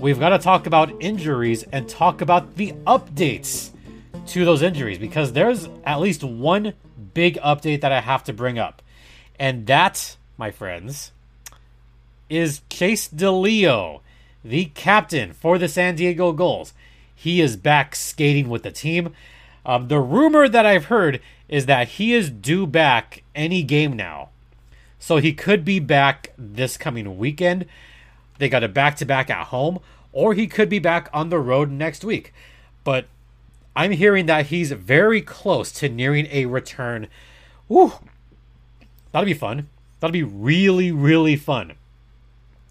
We've 0.00 0.18
got 0.18 0.30
to 0.30 0.38
talk 0.38 0.66
about 0.66 0.90
injuries 0.98 1.64
and 1.64 1.86
talk 1.86 2.22
about 2.22 2.56
the 2.56 2.72
updates 2.86 3.72
to 4.28 4.46
those 4.46 4.62
injuries 4.62 4.96
because 4.96 5.34
there's 5.34 5.68
at 5.84 6.00
least 6.00 6.24
one 6.24 6.72
big 7.12 7.36
update 7.40 7.82
that 7.82 7.92
I 7.92 8.00
have 8.00 8.24
to 8.24 8.32
bring 8.32 8.58
up. 8.58 8.80
And 9.38 9.66
that, 9.66 10.16
my 10.38 10.50
friends, 10.50 11.12
is 12.30 12.62
Chase 12.70 13.06
DeLeo, 13.06 14.00
the 14.42 14.64
captain 14.74 15.34
for 15.34 15.58
the 15.58 15.68
San 15.68 15.94
Diego 15.94 16.32
Gulls. 16.32 16.72
He 17.14 17.42
is 17.42 17.58
back 17.58 17.94
skating 17.94 18.48
with 18.48 18.62
the 18.62 18.72
team. 18.72 19.12
Um, 19.66 19.88
the 19.88 20.00
rumor 20.00 20.48
that 20.48 20.66
I've 20.66 20.86
heard 20.86 21.20
is 21.48 21.66
that 21.66 21.88
he 21.88 22.12
is 22.12 22.30
due 22.30 22.66
back 22.66 23.22
any 23.34 23.62
game 23.62 23.94
now. 23.94 24.30
So 24.98 25.18
he 25.18 25.32
could 25.32 25.64
be 25.64 25.78
back 25.80 26.32
this 26.38 26.76
coming 26.76 27.18
weekend. 27.18 27.66
They 28.38 28.48
got 28.48 28.64
a 28.64 28.68
back 28.68 28.96
to 28.96 29.04
back 29.04 29.30
at 29.30 29.48
home, 29.48 29.80
or 30.12 30.34
he 30.34 30.46
could 30.46 30.68
be 30.68 30.78
back 30.78 31.08
on 31.12 31.28
the 31.28 31.38
road 31.38 31.70
next 31.70 32.04
week. 32.04 32.32
But 32.84 33.06
I'm 33.76 33.92
hearing 33.92 34.26
that 34.26 34.46
he's 34.46 34.72
very 34.72 35.20
close 35.20 35.72
to 35.72 35.88
nearing 35.88 36.26
a 36.30 36.46
return. 36.46 37.08
Ooh, 37.70 37.92
that'll 39.12 39.26
be 39.26 39.34
fun. 39.34 39.68
That'll 40.00 40.12
be 40.12 40.22
really, 40.22 40.92
really 40.92 41.36
fun. 41.36 41.74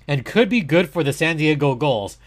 And 0.08 0.26
could 0.26 0.50
be 0.50 0.62
good 0.62 0.90
for 0.90 1.04
the 1.04 1.14
San 1.14 1.38
Diego 1.38 1.76
Gulls. 1.76 2.18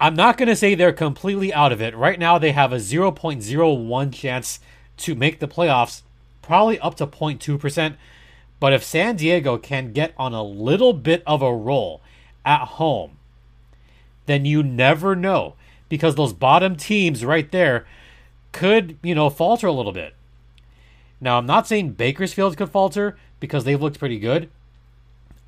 I'm 0.00 0.14
not 0.14 0.38
going 0.38 0.48
to 0.48 0.56
say 0.56 0.74
they're 0.74 0.92
completely 0.92 1.52
out 1.52 1.72
of 1.72 1.82
it. 1.82 1.94
Right 1.94 2.18
now, 2.18 2.38
they 2.38 2.52
have 2.52 2.72
a 2.72 2.76
0.01 2.76 4.14
chance 4.14 4.58
to 4.96 5.14
make 5.14 5.40
the 5.40 5.48
playoffs, 5.48 6.00
probably 6.40 6.78
up 6.80 6.94
to 6.96 7.06
0.2%. 7.06 7.96
But 8.58 8.72
if 8.72 8.82
San 8.82 9.16
Diego 9.16 9.58
can 9.58 9.92
get 9.92 10.14
on 10.16 10.32
a 10.32 10.42
little 10.42 10.94
bit 10.94 11.22
of 11.26 11.42
a 11.42 11.54
roll 11.54 12.00
at 12.46 12.60
home, 12.60 13.18
then 14.24 14.46
you 14.46 14.62
never 14.62 15.14
know 15.14 15.54
because 15.90 16.14
those 16.14 16.32
bottom 16.32 16.76
teams 16.76 17.24
right 17.24 17.50
there 17.50 17.86
could, 18.52 18.96
you 19.02 19.14
know, 19.14 19.28
falter 19.28 19.66
a 19.66 19.72
little 19.72 19.92
bit. 19.92 20.14
Now, 21.20 21.36
I'm 21.36 21.46
not 21.46 21.66
saying 21.66 21.92
Bakersfield 21.92 22.56
could 22.56 22.70
falter 22.70 23.18
because 23.38 23.64
they've 23.64 23.80
looked 23.80 23.98
pretty 23.98 24.18
good. 24.18 24.48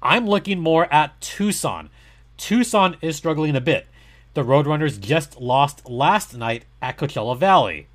I'm 0.03 0.27
looking 0.27 0.59
more 0.59 0.93
at 0.93 1.19
Tucson. 1.23 1.89
Tucson 2.37 2.97
is 3.01 3.17
struggling 3.17 3.57
a 3.57 3.61
bit. 3.61 3.87
The 4.35 4.45
Roadrunners 4.45 4.99
just 4.99 5.41
lost 5.41 5.89
last 5.89 6.35
night 6.35 6.65
at 6.81 6.97
Coachella 6.97 7.37
Valley. 7.37 7.87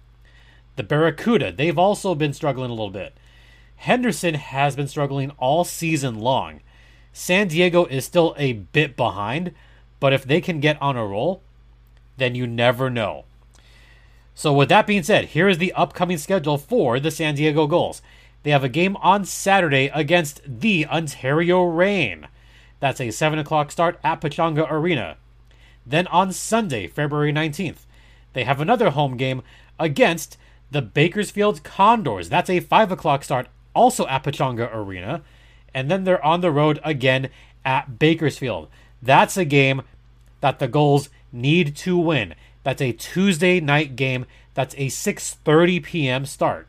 The 0.75 0.83
Barracuda, 0.83 1.51
they've 1.51 1.77
also 1.77 2.13
been 2.13 2.33
struggling 2.33 2.69
a 2.69 2.73
little 2.73 2.91
bit. 2.91 3.17
Henderson 3.77 4.35
has 4.35 4.75
been 4.75 4.87
struggling 4.87 5.31
all 5.39 5.63
season 5.63 6.19
long. 6.19 6.61
San 7.11 7.47
Diego 7.47 7.85
is 7.85 8.05
still 8.05 8.35
a 8.37 8.53
bit 8.53 8.95
behind, 8.95 9.53
but 9.99 10.13
if 10.13 10.23
they 10.23 10.39
can 10.39 10.59
get 10.59 10.79
on 10.79 10.95
a 10.95 11.05
roll, 11.05 11.41
then 12.17 12.35
you 12.35 12.45
never 12.45 12.89
know. 12.89 13.25
So, 14.35 14.53
with 14.53 14.69
that 14.69 14.85
being 14.85 15.01
said, 15.01 15.25
here 15.25 15.49
is 15.49 15.57
the 15.57 15.73
upcoming 15.73 16.19
schedule 16.19 16.59
for 16.59 16.99
the 16.99 17.09
San 17.09 17.33
Diego 17.33 17.65
Gulls. 17.65 18.03
They 18.43 18.51
have 18.51 18.63
a 18.63 18.69
game 18.69 18.95
on 18.97 19.25
Saturday 19.25 19.89
against 19.91 20.41
the 20.45 20.85
Ontario 20.85 21.63
Reign. 21.63 22.27
That's 22.79 23.01
a 23.01 23.09
7 23.09 23.39
o'clock 23.39 23.71
start 23.71 23.99
at 24.03 24.21
Pechanga 24.21 24.67
Arena. 24.69 25.17
Then 25.87 26.07
on 26.07 26.33
Sunday, 26.33 26.87
February 26.87 27.31
19th, 27.31 27.85
they 28.33 28.43
have 28.43 28.59
another 28.59 28.89
home 28.89 29.15
game 29.15 29.41
against 29.79 30.37
the 30.69 30.81
Bakersfield 30.81 31.63
Condors. 31.63 32.27
That's 32.27 32.49
a 32.49 32.59
5 32.59 32.91
o'clock 32.91 33.23
start, 33.23 33.47
also 33.73 34.05
at 34.07 34.23
Pechanga 34.23 34.69
Arena. 34.73 35.21
And 35.73 35.89
then 35.89 36.03
they're 36.03 36.23
on 36.23 36.41
the 36.41 36.51
road 36.51 36.79
again 36.83 37.29
at 37.63 37.99
Bakersfield. 37.99 38.67
That's 39.01 39.37
a 39.37 39.45
game 39.45 39.83
that 40.41 40.59
the 40.59 40.67
Gulls 40.67 41.09
need 41.31 41.75
to 41.77 41.97
win. 41.97 42.35
That's 42.63 42.81
a 42.81 42.91
Tuesday 42.91 43.59
night 43.59 43.95
game. 43.95 44.25
That's 44.53 44.73
a 44.75 44.87
6:30 44.87 45.83
p.m. 45.83 46.25
start. 46.25 46.67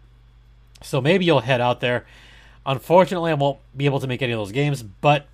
So 0.82 1.00
maybe 1.00 1.24
you'll 1.24 1.40
head 1.40 1.60
out 1.60 1.80
there. 1.80 2.06
Unfortunately, 2.64 3.30
I 3.30 3.34
won't 3.34 3.58
be 3.76 3.86
able 3.86 3.98
to 3.98 4.06
make 4.06 4.22
any 4.22 4.32
of 4.32 4.38
those 4.38 4.52
games, 4.52 4.82
but 4.82 5.26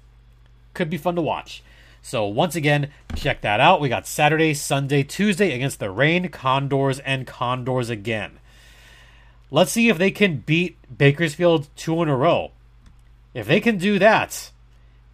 could 0.72 0.88
be 0.88 0.96
fun 0.96 1.16
to 1.16 1.22
watch. 1.22 1.62
So 2.04 2.26
once 2.26 2.54
again, 2.54 2.90
check 3.16 3.40
that 3.40 3.60
out. 3.60 3.80
We 3.80 3.88
got 3.88 4.06
Saturday, 4.06 4.52
Sunday, 4.52 5.02
Tuesday 5.02 5.54
against 5.54 5.80
the 5.80 5.90
Reign, 5.90 6.28
Condors, 6.28 6.98
and 6.98 7.26
Condors 7.26 7.88
again. 7.88 8.40
Let's 9.50 9.72
see 9.72 9.88
if 9.88 9.96
they 9.96 10.10
can 10.10 10.40
beat 10.44 10.76
Bakersfield 10.94 11.68
two 11.76 12.02
in 12.02 12.10
a 12.10 12.14
row. 12.14 12.50
If 13.32 13.46
they 13.46 13.58
can 13.58 13.78
do 13.78 13.98
that, 13.98 14.50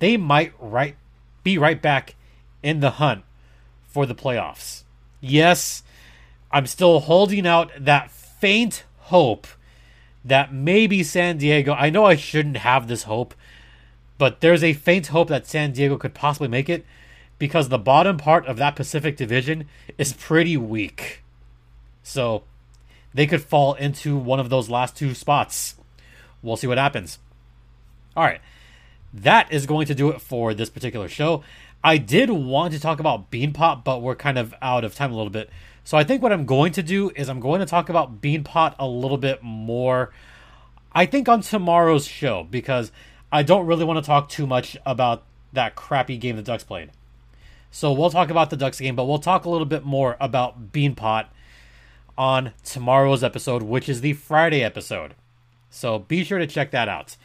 they 0.01 0.17
might 0.17 0.53
right 0.59 0.97
be 1.45 1.57
right 1.57 1.81
back 1.81 2.17
in 2.61 2.81
the 2.81 2.91
hunt 2.91 3.23
for 3.87 4.05
the 4.05 4.15
playoffs. 4.15 4.83
Yes, 5.21 5.85
I'm 6.51 6.67
still 6.67 6.99
holding 6.99 7.47
out 7.47 7.71
that 7.79 8.11
faint 8.11 8.83
hope 8.99 9.47
that 10.25 10.53
maybe 10.53 11.05
San 11.05 11.39
Diego. 11.39 11.73
I 11.73 11.89
know 11.89 12.05
I 12.05 12.17
shouldn't 12.17 12.57
have 12.57 12.89
this 12.89 13.05
hope, 13.05 13.33
but 14.21 14.43
there's 14.43 14.63
a 14.63 14.75
faint 14.75 15.07
hope 15.07 15.29
that 15.29 15.47
San 15.47 15.73
Diego 15.73 15.97
could 15.97 16.13
possibly 16.13 16.47
make 16.47 16.69
it 16.69 16.85
because 17.39 17.71
the 17.71 17.79
bottom 17.79 18.19
part 18.19 18.45
of 18.45 18.59
that 18.59 18.77
Pacific 18.77 19.17
Division 19.17 19.65
is 19.97 20.13
pretty 20.13 20.59
weak. 20.59 21.23
So 22.03 22.43
they 23.15 23.27
could 23.27 23.41
fall 23.41 23.73
into 23.73 24.19
one 24.19 24.39
of 24.39 24.51
those 24.51 24.69
last 24.69 24.95
two 24.95 25.15
spots. 25.15 25.75
We'll 26.43 26.59
see 26.59 26.67
what 26.67 26.77
happens. 26.77 27.19
All 28.15 28.25
right. 28.25 28.43
That 29.15 29.51
is 29.51 29.65
going 29.65 29.87
to 29.87 29.95
do 29.95 30.11
it 30.11 30.21
for 30.21 30.53
this 30.53 30.69
particular 30.69 31.09
show. 31.09 31.43
I 31.83 31.97
did 31.97 32.29
want 32.29 32.75
to 32.75 32.79
talk 32.79 33.01
about 33.01 33.31
Beanpot, 33.31 33.85
but 33.85 34.03
we're 34.03 34.17
kind 34.17 34.37
of 34.37 34.55
out 34.61 34.85
of 34.85 34.95
time 34.95 35.13
a 35.13 35.17
little 35.17 35.31
bit. 35.31 35.49
So 35.83 35.97
I 35.97 36.05
think 36.05 36.23
what 36.23 36.31
I'm 36.31 36.45
going 36.45 36.73
to 36.73 36.83
do 36.83 37.11
is 37.17 37.31
I'm 37.31 37.41
going 37.41 37.61
to 37.61 37.67
talk 37.67 37.89
about 37.89 38.21
Beanpot 38.21 38.75
a 38.79 38.87
little 38.87 39.17
bit 39.17 39.43
more. 39.43 40.13
I 40.93 41.07
think 41.07 41.27
on 41.27 41.41
tomorrow's 41.41 42.07
show 42.07 42.47
because 42.51 42.93
I 43.33 43.43
don't 43.43 43.67
really 43.67 43.85
want 43.85 44.03
to 44.03 44.07
talk 44.07 44.29
too 44.29 44.47
much 44.47 44.77
about 44.85 45.25
that 45.53 45.75
crappy 45.75 46.17
game 46.17 46.37
the 46.37 46.43
Ducks 46.43 46.65
played. 46.65 46.91
So 47.71 47.93
we'll 47.93 48.11
talk 48.11 48.31
about 48.31 48.51
the 48.51 48.57
Ducks 48.57 48.81
game, 48.81 48.97
but 48.97 49.05
we'll 49.05 49.19
talk 49.19 49.45
a 49.45 49.51
little 49.51 49.67
bit 49.67 49.85
more 49.85 50.17
about 50.21 50.73
Beanpot 50.73 51.27
on 52.19 52.53
tomorrow's 52.65 53.23
episode, 53.23 53.63
which 53.63 53.89
is 53.89 54.01
the 54.01 54.15
Friday 54.15 54.63
episode. 54.63 55.15
So 55.71 56.01
be 56.01 56.25
sure 56.25 56.39
to 56.39 56.47
check 56.47 56.73
that 56.73 56.89
out. 56.89 57.17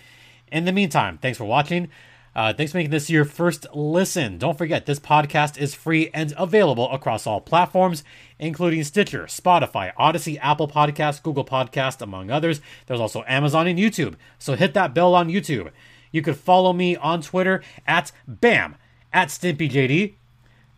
In 0.52 0.66
the 0.66 0.72
meantime, 0.72 1.18
thanks 1.18 1.38
for 1.38 1.46
watching. 1.46 1.90
Uh, 2.36 2.54
thanks 2.54 2.74
for 2.74 2.78
making 2.78 2.92
this 2.92 3.10
your 3.10 3.24
first 3.24 3.66
listen. 3.74 4.38
Don't 4.38 4.58
forget, 4.58 4.86
this 4.86 5.00
podcast 5.00 5.58
is 5.58 5.74
free 5.74 6.10
and 6.14 6.34
available 6.38 6.92
across 6.92 7.26
all 7.26 7.40
platforms, 7.40 8.04
including 8.40 8.84
Stitcher, 8.84 9.24
Spotify, 9.24 9.96
Audacy, 9.96 10.38
Apple 10.42 10.68
Podcast, 10.68 11.24
Google 11.24 11.46
Podcast, 11.46 12.02
among 12.02 12.30
others. 12.30 12.60
There's 12.86 13.00
also 13.00 13.24
Amazon 13.26 13.68
and 13.68 13.80
YouTube. 13.80 14.16
So 14.38 14.56
hit 14.56 14.74
that 14.74 14.94
bell 14.94 15.16
on 15.16 15.30
YouTube. 15.30 15.72
You 16.12 16.22
could 16.22 16.38
follow 16.38 16.74
me 16.74 16.96
on 16.96 17.22
Twitter 17.22 17.62
at 17.88 18.12
BAM, 18.28 18.76
at 19.12 19.30
StimpyJD. 19.30 20.16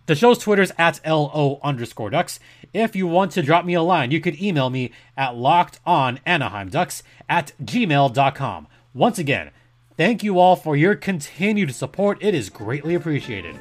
The 0.07 0.15
show's 0.15 0.37
Twitter's 0.37 0.71
at 0.77 1.01
LO 1.05 1.59
underscore 1.61 2.09
ducks. 2.09 2.39
If 2.73 2.95
you 2.95 3.07
want 3.07 3.31
to 3.33 3.41
drop 3.41 3.65
me 3.65 3.73
a 3.73 3.81
line, 3.81 4.11
you 4.11 4.21
could 4.21 4.41
email 4.41 4.69
me 4.69 4.91
at 5.17 5.33
lockedonanaheimducks 5.33 7.03
at 7.27 7.51
gmail.com. 7.61 8.67
Once 8.93 9.19
again, 9.19 9.51
thank 9.97 10.23
you 10.23 10.39
all 10.39 10.55
for 10.55 10.77
your 10.77 10.95
continued 10.95 11.75
support. 11.75 12.17
It 12.21 12.33
is 12.33 12.49
greatly 12.49 12.95
appreciated. 12.95 13.57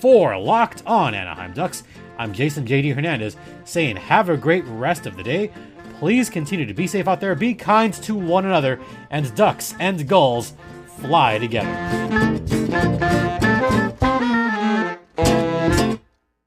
For 0.00 0.36
Locked 0.36 0.82
On 0.84 1.14
Anaheim 1.14 1.52
Ducks, 1.52 1.84
I'm 2.18 2.32
Jason 2.32 2.66
JD 2.66 2.94
Hernandez 2.94 3.36
saying 3.64 3.96
have 3.96 4.28
a 4.28 4.36
great 4.36 4.64
rest 4.66 5.06
of 5.06 5.16
the 5.16 5.22
day. 5.22 5.52
Please 5.98 6.28
continue 6.28 6.66
to 6.66 6.74
be 6.74 6.86
safe 6.88 7.06
out 7.06 7.20
there, 7.20 7.34
be 7.34 7.54
kind 7.54 7.94
to 7.94 8.14
one 8.16 8.44
another, 8.44 8.80
and 9.10 9.34
ducks 9.36 9.74
and 9.78 10.08
gulls 10.08 10.54
fly 11.00 11.38
together. 11.38 13.47